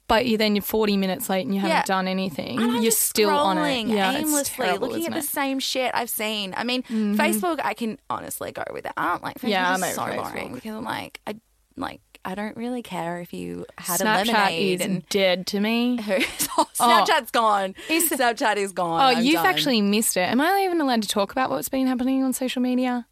[0.07, 1.83] but you then you're 40 minutes late and you haven't Yeah.
[1.83, 2.57] done anything.
[2.59, 3.87] And I'm you're just still on it.
[3.87, 5.23] Yeah, aimlessly, terrible, looking at isn't the it?
[5.23, 6.53] same shit I've seen.
[6.57, 8.91] I mean, Facebook, I can honestly go with it.
[8.97, 9.49] I don't like Facebook.
[9.49, 10.23] Yeah, I'm so Facebook.
[10.33, 11.35] boring because I'm like, I
[11.77, 14.35] like, I don't really care if you had a lemonade.
[14.35, 15.99] Snapchat is and dead to me.
[16.57, 17.75] oh, Snapchat's gone.
[17.89, 19.01] Snapchat is gone.
[19.01, 19.45] Oh, I'm you've done.
[19.47, 20.29] actually missed it.
[20.29, 23.07] Am I even allowed to talk about what's been happening on social media?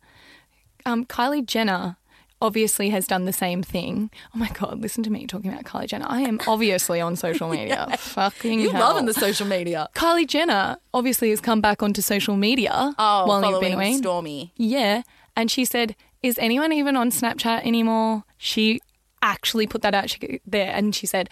[0.86, 1.98] Um, Kylie Jenner
[2.42, 4.10] obviously has done the same thing.
[4.36, 6.06] Oh my god, listen to me talking about Kylie Jenner.
[6.10, 7.88] I am obviously on social media.
[7.98, 8.82] Fucking You hell.
[8.90, 9.88] loving the social media.
[9.96, 13.94] Kylie Jenner obviously has come back onto social media Oh, while you've following been away.
[14.00, 14.52] Stormi.
[14.56, 15.04] Yeah,
[15.36, 18.80] and she said, "Is anyone even on Snapchat anymore?" She
[19.22, 21.30] actually put that out there, and she said,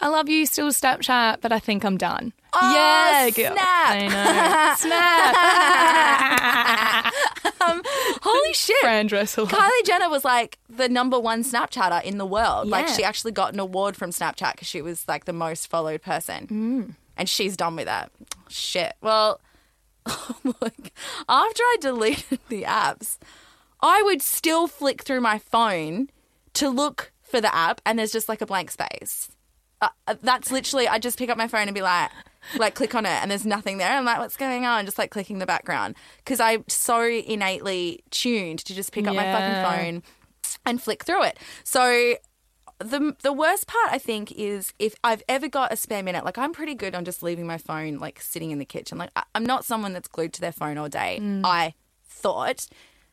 [0.00, 3.56] "I love you, still Snapchat, but I think I'm done." Oh, yeah, snap.
[3.58, 4.74] I know.
[4.78, 6.48] snap.
[8.22, 8.76] Holy shit.
[8.80, 9.46] Fran Dressel.
[9.46, 12.68] Kylie Jenner was like the number one Snapchatter in the world.
[12.68, 16.02] Like she actually got an award from Snapchat because she was like the most followed
[16.02, 16.94] person, mm.
[17.16, 18.10] and she's done with that.
[18.48, 18.94] Shit.
[19.00, 19.40] Well,
[20.60, 20.92] like
[21.28, 23.18] after I deleted the apps,
[23.80, 26.10] I would still flick through my phone
[26.54, 29.30] to look for the app, and there's just like a blank space.
[29.80, 32.10] Uh, uh, that's literally I just pick up my phone and be like,
[32.56, 33.90] like click on it, and there's nothing there.
[33.90, 34.84] I'm like, what's going on?
[34.84, 39.24] Just like clicking the background because I'm so innately tuned to just pick up my
[39.24, 40.02] fucking phone
[40.64, 41.38] and flick through it.
[41.64, 42.16] So
[42.78, 46.38] the the worst part I think is if I've ever got a spare minute, like
[46.38, 48.98] I'm pretty good on just leaving my phone like sitting in the kitchen.
[48.98, 51.18] Like I, I'm not someone that's glued to their phone all day.
[51.20, 51.42] Mm.
[51.44, 51.74] I
[52.06, 52.66] thought.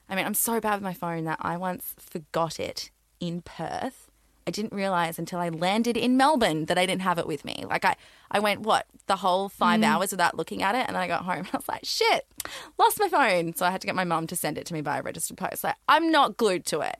[0.08, 4.12] I mean, I'm so bad with my phone that I once forgot it in Perth.
[4.48, 7.66] I didn't realize until I landed in Melbourne that I didn't have it with me.
[7.68, 7.96] Like I,
[8.30, 11.24] I went what the whole five hours without looking at it, and then I got
[11.24, 12.28] home and I was like, shit,
[12.78, 13.56] lost my phone.
[13.56, 15.64] So I had to get my mum to send it to me by registered post.
[15.64, 16.98] Like I'm not glued to it.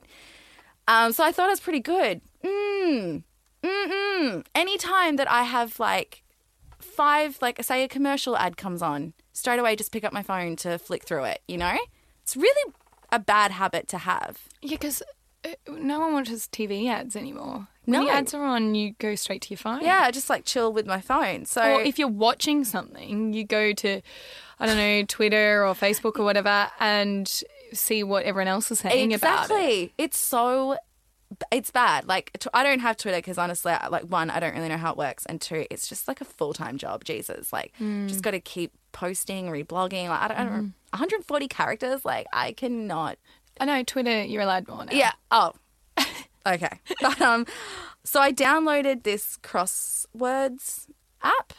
[0.88, 2.20] Um, so I thought it was pretty good.
[2.44, 3.22] Mm,
[3.62, 4.46] mm-mm.
[4.54, 6.22] Anytime that I have like
[6.80, 10.56] five, like say a commercial ad comes on, straight away just pick up my phone
[10.56, 11.42] to flick through it.
[11.46, 11.76] You know,
[12.22, 12.72] it's really
[13.12, 14.48] a bad habit to have.
[14.62, 15.02] Yeah, because
[15.68, 17.68] no one watches TV ads anymore.
[17.84, 18.06] When No.
[18.06, 19.80] the ads are on, you go straight to your phone.
[19.82, 21.44] Yeah, I just like chill with my phone.
[21.44, 24.00] So Or if you're watching something, you go to,
[24.58, 27.30] I don't know, Twitter or Facebook or whatever, and
[27.72, 29.54] see what everyone else is saying about it.
[29.54, 30.76] exactly, it's so.
[31.50, 32.06] It's bad.
[32.06, 34.76] Like t- I don't have Twitter because honestly, I- like one, I don't really know
[34.76, 37.04] how it works, and two, it's just like a full time job.
[37.04, 38.06] Jesus, like Hmm.
[38.06, 40.08] just got to keep posting, reblogging.
[40.08, 40.50] Like I don't, I Hmm.
[40.54, 42.04] don't 140 characters.
[42.04, 43.18] Like I cannot
[43.60, 44.92] I know Twitter, you're allowed more now.
[44.92, 45.12] Yeah.
[45.30, 45.52] Oh.
[46.46, 46.80] okay.
[47.00, 47.46] But um,
[48.04, 50.86] so I downloaded this crosswords
[51.22, 51.52] app.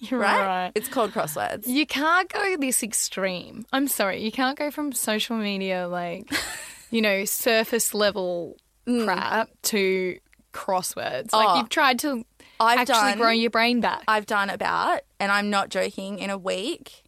[0.00, 0.46] you're Right?
[0.64, 0.72] right.
[0.74, 1.66] It's called Crosswords.
[1.66, 3.64] You can't go this extreme.
[3.72, 6.30] I'm sorry, you can't go from social media like,
[6.90, 10.18] you know, surface level crap to
[10.52, 11.32] crosswords.
[11.32, 11.56] Like Oh.
[11.58, 12.24] you've tried to
[12.60, 13.18] I've actually done.
[13.18, 14.04] grow your brain back.
[14.06, 16.18] I've done about, and I'm not joking.
[16.20, 17.02] In a week,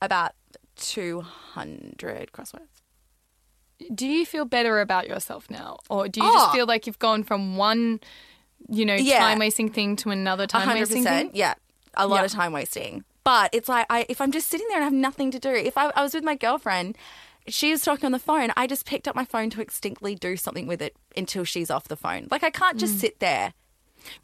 [0.00, 0.32] about
[0.76, 2.71] 200 crosswords.
[3.94, 6.52] Do you feel better about yourself now, or do you just Oh.
[6.52, 8.00] feel like you've gone from one,
[8.68, 9.18] you know, Yeah.
[9.18, 11.30] time wasting thing to another time wasting thing?
[11.34, 11.54] Yeah,
[11.94, 12.24] a lot Yeah.
[12.24, 13.04] of time wasting.
[13.24, 15.50] But it's like I, if I'm just sitting there and have nothing to do.
[15.50, 16.98] If I, I was with my girlfriend,
[17.48, 18.52] she was talking on the phone.
[18.56, 21.88] I just picked up my phone to instinctively do something with it until she's off
[21.88, 22.28] the phone.
[22.30, 23.00] Like I can't just mm.
[23.00, 23.52] sit there.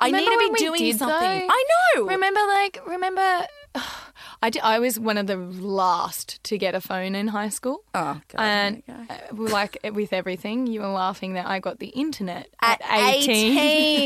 [0.01, 0.25] I need.
[0.25, 1.19] To be doing did, something.
[1.19, 1.47] though?
[1.51, 1.65] I
[1.97, 2.07] know.
[2.07, 3.47] Remember, like, remember,
[4.43, 7.83] I, di- I was one of the last to get a phone in high school.
[7.95, 8.41] Oh, God.
[8.41, 13.15] and uh, like with everything, you were laughing that I got the internet at at,
[13.17, 13.59] 18.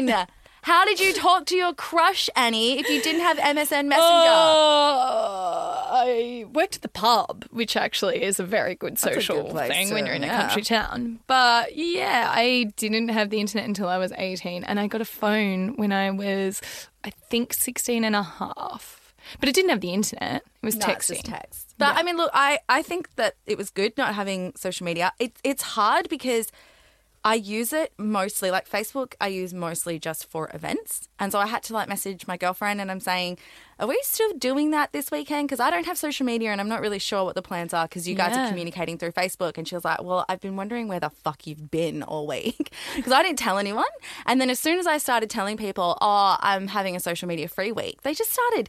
[0.08, 0.26] 18.
[0.62, 3.96] How did you talk to your crush, Annie, if you didn't have MSN Messenger?
[3.98, 9.90] Oh, I worked at the pub, which actually is a very good social good thing
[9.92, 10.42] when you're in a yeah.
[10.42, 11.18] country town.
[11.26, 15.04] But yeah, I didn't have the internet until I was 18, and I got a
[15.04, 16.62] phone when I was,
[17.02, 19.14] I think, 16 and a half.
[19.40, 20.42] But it didn't have the internet.
[20.62, 21.22] It was No, texting.
[21.24, 21.74] text.
[21.76, 25.12] But I mean, look, I, I think that it was good not having social media.
[25.18, 26.52] It, it's hard because
[27.24, 31.08] I use it mostly, like Facebook, I use mostly just for events.
[31.20, 33.38] And so I had to like message my girlfriend and I'm saying,
[33.78, 35.46] are we still doing that this weekend?
[35.46, 37.86] Because I don't have social media and I'm not really sure what the plans are
[37.86, 38.46] because you guys Yeah.
[38.46, 39.56] are communicating through Facebook.
[39.56, 42.72] And she was like, well, I've been wondering where the fuck you've been all week
[42.96, 43.84] because I didn't tell anyone.
[44.26, 47.46] And then as soon as I started telling people, oh, I'm having a social media
[47.46, 48.68] free week, they just started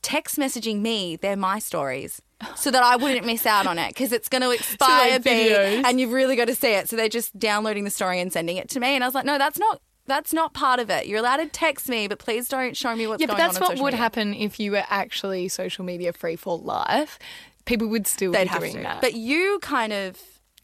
[0.00, 2.22] text messaging me their my stories
[2.56, 5.98] so that I wouldn't miss out on it because it's going to expire like and
[6.00, 6.88] you've really got to see it.
[6.88, 8.88] So they're just downloading the story and sending it to me.
[8.88, 9.80] And I was like, no, that's not.
[10.08, 11.06] That's not part of it.
[11.08, 13.56] You're allowed to text me, but please don't show me what's yeah, going but that's
[13.56, 13.62] on.
[13.64, 13.98] on what would media.
[13.98, 17.18] happen if you were actually social media free for life.
[17.64, 18.82] People would still They'd be have doing to.
[18.82, 19.00] that.
[19.00, 20.16] But you kind of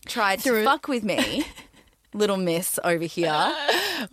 [0.07, 0.65] tried Through to it.
[0.65, 1.45] fuck with me,
[2.15, 3.53] little miss over here.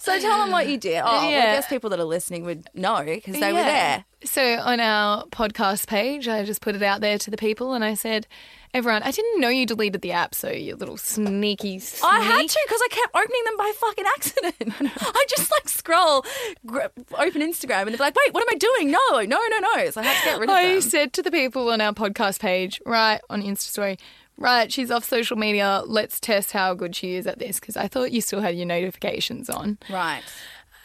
[0.00, 0.98] So tell them what you did.
[1.00, 1.54] Oh, well, I Yeah.
[1.54, 3.64] guess people that are listening would know because they were Yeah.
[3.64, 4.04] there.
[4.24, 7.84] So on our podcast page, I just put it out there to the people, and
[7.84, 8.26] I said,
[8.72, 12.10] "Everyone, I didn't know you deleted the app, so you little sneaky." Sneak.
[12.10, 14.92] I had to because I kept opening them by fucking accident.
[15.14, 16.24] I just like scroll,
[16.64, 16.80] gr-
[17.18, 18.90] open Instagram, and they're like, "Wait, what am I doing?
[18.90, 20.58] No, no, no, no!" So I had to get rid of it.
[20.58, 20.80] I them.
[20.80, 23.98] said to the people on our podcast page, right on Insta story,
[24.38, 25.82] right, she's off social media.
[25.86, 28.66] Let's test how good she is at this because I thought you still had your
[28.66, 29.78] notifications on.
[29.90, 30.22] Right.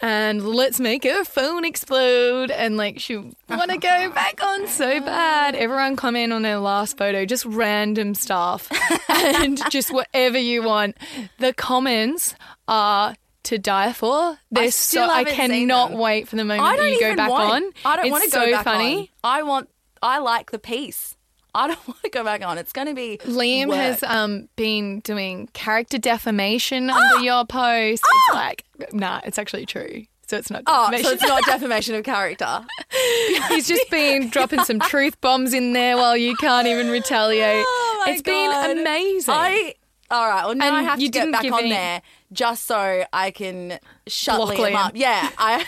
[0.02, 2.52] and let's make her phone explode.
[2.52, 5.56] And like, she want to go back on so bad.
[5.56, 8.70] Everyone comment on their last photo, just random stuff
[9.10, 10.95] and just whatever you want.
[11.39, 12.36] The comments
[12.68, 14.38] are to die for.
[14.52, 17.52] They're still so I cannot wait for the moment I don't you go back want.
[17.66, 17.72] on.
[17.84, 18.97] I don't it's want to so go back funny.
[19.00, 19.08] on.
[19.24, 19.70] I want.
[20.02, 21.18] I like the piece.
[21.56, 22.58] I don't want to go back on.
[22.58, 23.78] It's going to be Liam work.
[23.78, 28.04] has um, been doing character defamation under your post.
[28.06, 30.04] It's like, nah, it's actually true.
[30.28, 31.06] So it's not Oh, defamation.
[31.06, 32.62] so it's not defamation of character.
[33.50, 37.66] He's just been dropping some truth bombs in there while you can't even retaliate.
[37.68, 38.68] Oh my It's God.
[38.68, 39.34] been amazing.
[39.36, 39.74] I
[40.12, 40.45] all right.
[40.45, 42.01] Well, now And I have you to get back on any- there
[42.32, 44.76] just so I can shut Block Liam, Liam.
[44.76, 44.91] up.
[44.95, 45.66] Yeah, I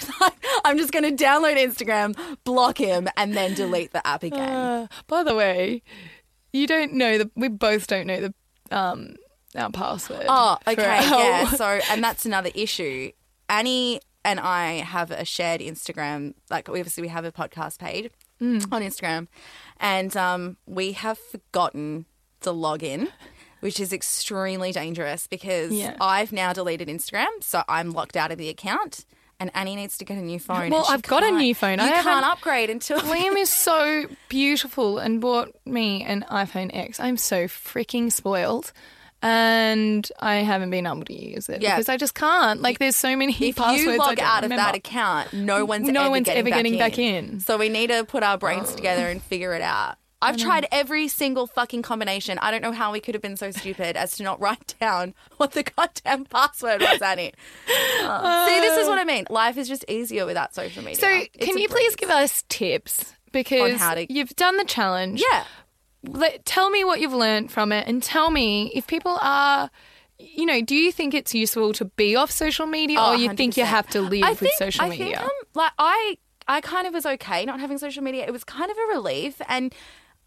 [0.66, 4.40] I'm just going to download Instagram, block him, and then delete the app again.
[4.50, 5.82] Uh, by the way,
[6.54, 7.32] you don't know the.
[7.36, 8.34] We both don't know the
[8.76, 9.16] um
[9.56, 10.26] our password.
[10.30, 11.50] oh, okay, our- yeah.
[11.52, 13.12] So, and that's another issue.
[13.50, 16.36] Annie and I have a shared Instagram.
[16.50, 18.66] Like, obviously, we have a podcast page Mm.
[18.72, 19.28] on Instagram,
[19.80, 22.06] and um, we have forgotten
[22.40, 23.10] the login.
[23.62, 25.96] Which is extremely dangerous because Yeah.
[26.02, 29.06] I've now deleted Instagram, so I'm locked out of the account,
[29.40, 30.70] and Annie needs to get a new phone.
[30.70, 31.80] Well, I've got a new phone.
[31.80, 37.00] You I can't upgrade until Liam is so beautiful and bought me an iPhone X.
[37.00, 38.74] I'm so freaking spoiled.
[39.24, 41.76] And I haven't been able to use it Yeah.
[41.76, 42.60] because I just can't.
[42.62, 43.84] Like, there's so many if passwords.
[43.84, 46.58] you I log out of that account, no one's No ever one's getting, ever back,
[46.58, 46.80] getting in.
[46.80, 47.40] back in.
[47.40, 48.76] So we need to put our brains oh.
[48.76, 49.98] together and figure it out.
[50.22, 52.38] I've tried every single fucking combination.
[52.40, 55.14] I don't know how we could have been so stupid as to not write down
[55.38, 57.34] what the goddamn password was, Annie.
[57.68, 58.46] Oh.
[58.48, 59.26] See, this is what I mean.
[59.30, 61.00] Life is just easier without social media.
[61.02, 63.14] So, It's can you please give us tips?
[63.32, 65.24] Because how to- you've done the challenge.
[65.32, 65.46] Yeah.
[66.04, 69.70] Let, tell me what you've learned from it and tell me if people are,
[70.20, 73.34] you know, do you think it's useful to be off social media Oh, or you
[73.34, 75.06] think you have to live I with think- social I media?
[75.18, 76.18] Think, um, like I,
[76.48, 78.26] I kind of was okay not having social media.
[78.26, 79.74] It was kind of a relief, and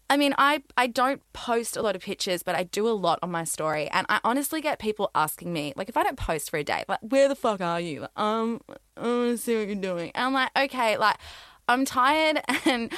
[0.09, 3.19] I mean, I I don't post a lot of pictures, but I do a lot
[3.23, 6.49] on my story, and I honestly get people asking me like, if I don't post
[6.49, 8.07] for a day, like, where the fuck are you?
[8.15, 8.61] Um,
[8.97, 10.11] I want to see what you're doing.
[10.15, 11.17] And I'm like, okay, like.
[11.67, 12.91] I'm tired and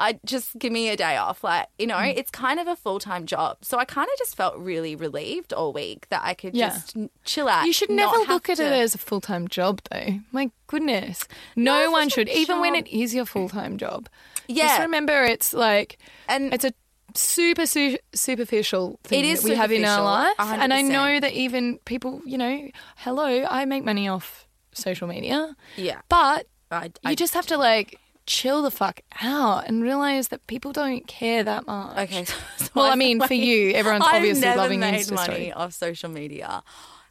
[0.00, 1.44] I just give me a day off.
[1.44, 2.16] Like, you know, Mm.
[2.16, 3.58] it's kind of a full time job.
[3.62, 6.70] So I kind of just felt really relieved all week that I could Yeah.
[6.70, 7.66] just chill out.
[7.66, 10.20] You should never look at to- it as a full time job, though.
[10.32, 11.26] My goodness.
[11.54, 14.08] No, it's one should, even when it is your full time job.
[14.48, 14.68] Yeah.
[14.68, 15.98] Just remember it's like,
[16.28, 16.72] And- it's a
[17.14, 20.34] super su- superficial thing It is that we have in our life.
[20.38, 25.54] And I know that even people, you know, hello, I make money off social media.
[25.76, 26.00] Yeah.
[26.08, 30.46] But I, you I just have to like chill the fuck out and realize that
[30.46, 31.96] people don't care that much.
[31.98, 32.24] Okay.
[32.24, 32.34] so
[32.74, 35.52] Well, I mean, for you, everyone's I've obviously never loving made Insta money story.
[35.52, 36.62] off social media.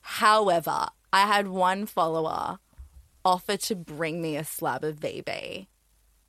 [0.01, 2.59] However, I had one follower
[3.25, 5.67] offer to bring me a slab of VB.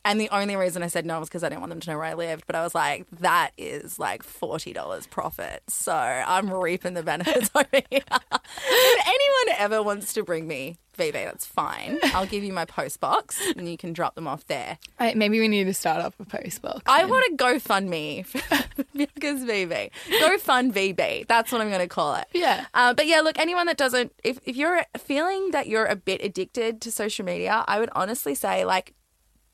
[0.05, 1.97] And the only reason I said no was because I didn't want them to know
[1.97, 2.45] where I lived.
[2.47, 5.63] But I was like, that is like $40 profit.
[5.69, 7.83] So I'm reaping the benefits over here.
[8.11, 11.99] if anyone ever wants to bring me VB, that's fine.
[12.05, 14.79] I'll give you my post box and you can drop them off there.
[15.01, 16.83] Right, maybe we need to start up a post box.
[16.87, 17.11] I then.
[17.11, 18.27] want to GoFundMe
[18.95, 19.91] Bianca's VB.
[20.21, 21.27] GoFund VB.
[21.27, 22.27] That's what I'm going to call it.
[22.33, 22.67] Yeah.
[22.75, 26.23] Uh, but yeah, look, anyone that doesn't, if, if you're feeling that you're a bit
[26.23, 28.95] addicted to social media, I would honestly say, like,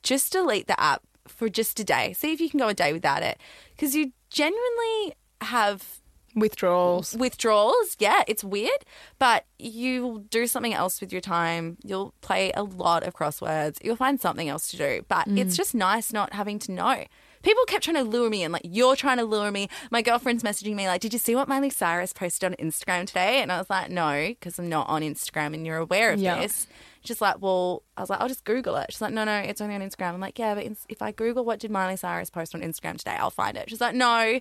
[0.02, 2.12] just delete the app for just a day.
[2.12, 3.38] See if you can go a day without it.
[3.70, 6.00] Because you genuinely have
[6.34, 7.14] withdrawals.
[7.16, 7.96] withdrawals.
[7.98, 8.84] Yeah, it's weird,
[9.18, 11.76] but you'll do something else with your time.
[11.82, 13.78] You'll play a lot of crosswords.
[13.82, 15.04] You'll find something else to do.
[15.08, 15.38] But mm.
[15.38, 17.04] it's just nice not having to know.
[17.42, 19.68] People kept trying to lure me in, like, you're trying to lure me.
[19.90, 23.40] My girlfriend's messaging me, like, did you see what Miley Cyrus posted on Instagram today?
[23.40, 26.38] And I was like, no, because I'm not on Instagram and you're aware of Yeah.
[26.38, 26.66] this.
[27.02, 28.86] She's like, well, I was like, I'll just Google it.
[28.90, 30.14] She's like, no, no, it's only on Instagram.
[30.14, 33.16] I'm like, yeah, but if I Google what did Miley Cyrus post on Instagram today,
[33.18, 33.70] I'll find it.
[33.70, 34.40] She's like, no,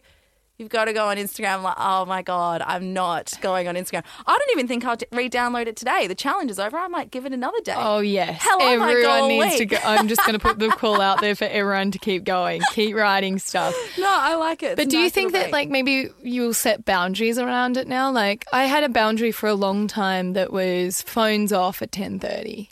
[0.59, 1.55] you've got to go on Instagram.
[1.55, 4.03] I'm like, oh my God, I'm not going on Instagram.
[4.27, 6.05] I don't even think I'll re-download it today.
[6.05, 6.77] The challenge is over.
[6.77, 7.73] I might give it another day.
[7.75, 9.77] Oh yes, Hell, I might go everyone needs to go.
[9.83, 12.95] I'm just going to put the call out there for everyone to keep going, keep
[12.95, 13.73] writing stuff.
[13.97, 14.71] No, I like it.
[14.71, 15.53] It's But do you think that break.
[15.53, 18.11] like maybe you'll set boundaries around it now?
[18.11, 22.67] Like I had a boundary for a long time that was phones off at 10:30.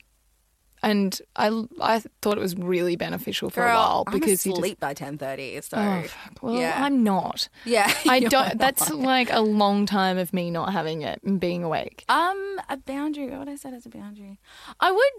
[0.83, 4.79] And I, I thought it was really beneficial for Girl, a while because you asleep
[4.79, 5.59] by 10.30, so...
[5.59, 6.43] just oh, fuck.
[6.43, 6.75] well yeah.
[6.77, 7.49] I'm not.
[7.65, 7.91] yeah.
[8.07, 8.59] I don't.
[8.59, 8.99] That's not.
[8.99, 12.05] like a long time of me not having it and being awake.
[12.09, 13.29] Um, a boundary.
[13.29, 14.39] What would I say as a boundary?
[14.79, 15.11] I would,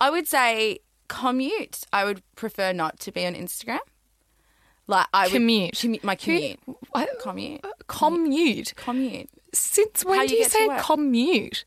[0.00, 1.84] I would say commute.
[1.92, 3.78] I would prefer not to be on Instagram.
[4.86, 5.74] Like I would Commute.
[5.74, 6.60] commu- my commute.
[6.90, 7.08] What?
[7.20, 7.64] Commute.
[7.88, 8.74] Commute.
[8.76, 9.28] Commute.
[9.52, 11.64] Since when How do you you say commute?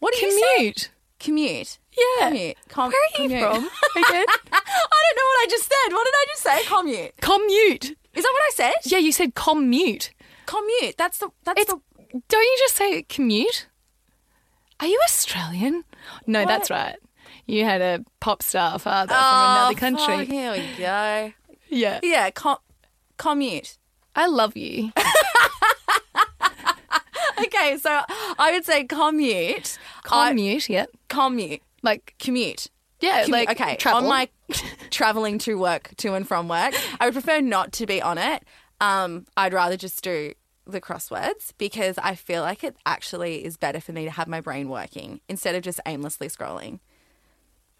[0.00, 0.56] What do you say?
[0.56, 0.90] Commute.
[1.20, 1.78] Commute.
[1.96, 2.28] Yeah.
[2.28, 2.56] Commute.
[2.68, 3.40] Com- Where are you commute.
[3.42, 3.56] from?
[4.02, 4.24] Again?
[4.52, 5.92] I don't know what I just said.
[5.92, 6.64] What did I just say?
[6.66, 7.16] Commute.
[7.20, 7.84] commute.
[8.14, 8.74] Is that what I said?
[8.84, 10.12] Yeah, you said commute.
[10.46, 10.96] Commute.
[10.96, 11.28] That's the.
[11.44, 11.80] That's It's the.
[12.28, 13.66] don't you just say commute?
[14.80, 15.84] Are you Australian?
[16.26, 16.96] No, that's right.
[17.46, 20.14] You had a pop star father from oh, another country.
[20.14, 21.32] Oh, fuck, here we go.
[21.68, 22.00] Yeah.
[22.02, 22.30] Yeah.
[22.30, 22.58] Com-
[23.18, 23.76] commute.
[24.14, 24.92] I love you.
[27.42, 28.02] Okay, so
[28.38, 29.78] I would say commute.
[30.10, 30.86] I- Commute, yeah.
[31.08, 31.62] commute.
[31.82, 32.68] Like Commute.
[33.00, 33.48] yeah, Commute.
[33.48, 34.02] like okay, travel.
[34.02, 34.28] on my
[34.90, 38.44] traveling to work, to and from work, I would prefer not to be on it.
[38.80, 40.34] Um, I'd rather just do
[40.66, 44.40] the crosswords because I feel like it actually is better for me to have my
[44.40, 46.78] brain working instead of just aimlessly scrolling.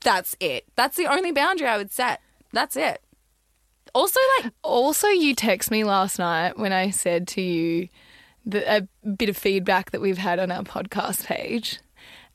[0.03, 0.65] That's it.
[0.77, 2.21] That's the only boundary I would set.
[2.53, 3.03] That's it.
[3.95, 7.89] Also, like, Also, you text me last night when I said to you
[8.47, 11.81] the, a bit of feedback that we've had on our podcast page.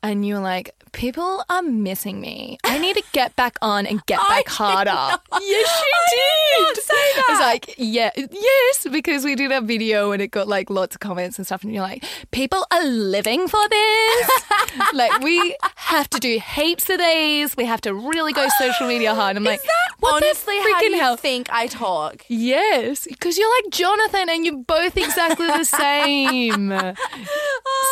[0.05, 2.57] And you were like, people are missing me.
[2.63, 4.91] I need to get back on and get back harder.
[4.91, 6.83] not- yes, you I did did.
[6.83, 10.69] say I was like, yeah, yes, because we did a video and it got like
[10.69, 11.63] lots of comments and stuff.
[11.63, 14.29] And you're like, people are living for this.
[14.93, 17.57] like, we have to do heaps of these.
[17.57, 19.37] We have to really go social media hard.
[19.37, 21.17] I'm like, is that what honestly how freaking you hell?
[21.17, 22.23] think I talk?
[22.29, 26.69] Yes, because you're like Jonathan and you're both exactly the same.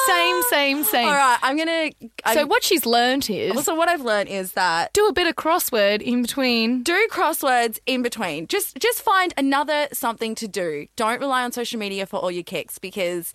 [0.07, 1.07] same, same, same.
[1.07, 1.89] All right, I'm gonna.
[2.25, 5.27] I'm, So what she's learned is so what I've learned is that do a bit
[5.27, 6.83] of crossword in between.
[6.83, 8.47] do crosswords in between.
[8.47, 10.87] Just just find another something to do.
[10.95, 13.33] Don't rely on social media for all your kicks because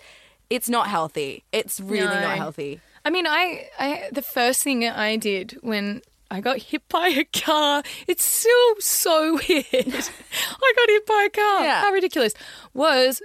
[0.50, 1.44] it's not healthy.
[1.52, 2.20] It's really No.
[2.20, 2.80] not healthy.
[3.04, 7.24] I mean, I, I the first thing I did when I got hit by a
[7.24, 9.64] car, it's still so weird.
[9.72, 11.64] I got hit by a car.
[11.64, 11.80] Yeah.
[11.82, 12.34] How ridiculous.
[12.74, 13.22] Was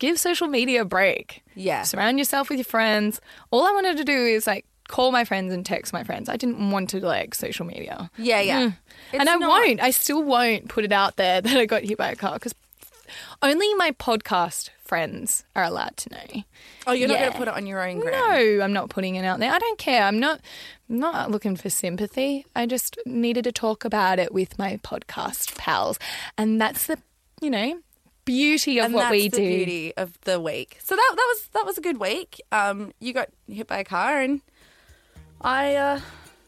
[0.00, 1.42] give social media a break.
[1.54, 1.82] Yeah.
[1.82, 3.20] Surround yourself with your friends.
[3.52, 6.28] All I wanted to do is like call my friends and text my friends.
[6.28, 8.10] I didn't want to like social media.
[8.18, 8.72] Yeah, yeah.
[9.10, 9.80] It's and I not- won't.
[9.80, 12.54] I still won't put it out there that I got hit by a car because
[13.42, 16.42] only my podcast friends are allowed to know.
[16.86, 18.12] Oh, you're not gonna put it on your own gram.
[18.12, 19.50] No, I'm not putting it out there.
[19.52, 20.02] I don't care.
[20.04, 20.40] I'm not
[20.88, 22.44] I'm not looking for sympathy.
[22.54, 25.98] I just needed to talk about it with my podcast pals.
[26.36, 26.98] And that's the,
[27.40, 27.80] you know,
[28.24, 29.48] beauty of and what that's we the do.
[29.48, 30.78] beauty of the week.
[30.82, 32.40] So that that was that was a good week.
[32.52, 34.40] Um, you got hit by a car, and
[35.44, 36.00] I uh,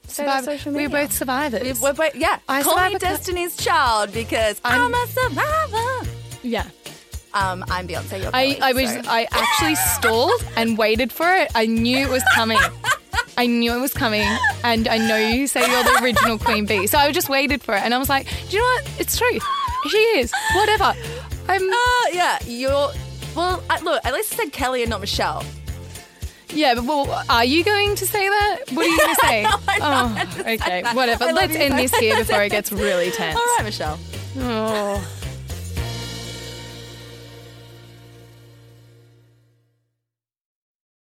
[0.06, 1.62] stayed off Survive- We're both survivors.
[1.62, 6.10] We- we're both- yeah, I call me Destiny's Child because I'm, I'm- a survivor.
[6.42, 6.66] yeah.
[7.32, 8.22] Um, I'm Beyonce.
[8.22, 11.50] You're I, I was so- I actually stalled and waited for it.
[11.54, 12.58] I knew it was coming.
[13.36, 14.24] I knew it was coming,
[14.62, 17.74] and I know you say you're the original Queen Bee, so I just waited for
[17.74, 19.00] it, and I was like, do you know what?
[19.00, 19.38] It's true.
[19.88, 20.32] She is.
[20.54, 20.94] Whatever.
[21.48, 21.68] I'm.
[21.68, 22.90] Uh, yeah, you're.
[23.34, 25.44] Well, look, at least I said Kelly and not Michelle.
[26.50, 28.58] Yeah, but well, are you going to say that?
[28.72, 29.46] What are you going oh, to say?
[29.80, 31.32] oh, okay, whatever.
[31.32, 33.36] Let's end this here before it gets really tense.
[33.36, 33.98] All right, Michelle.
[34.38, 35.13] Oh.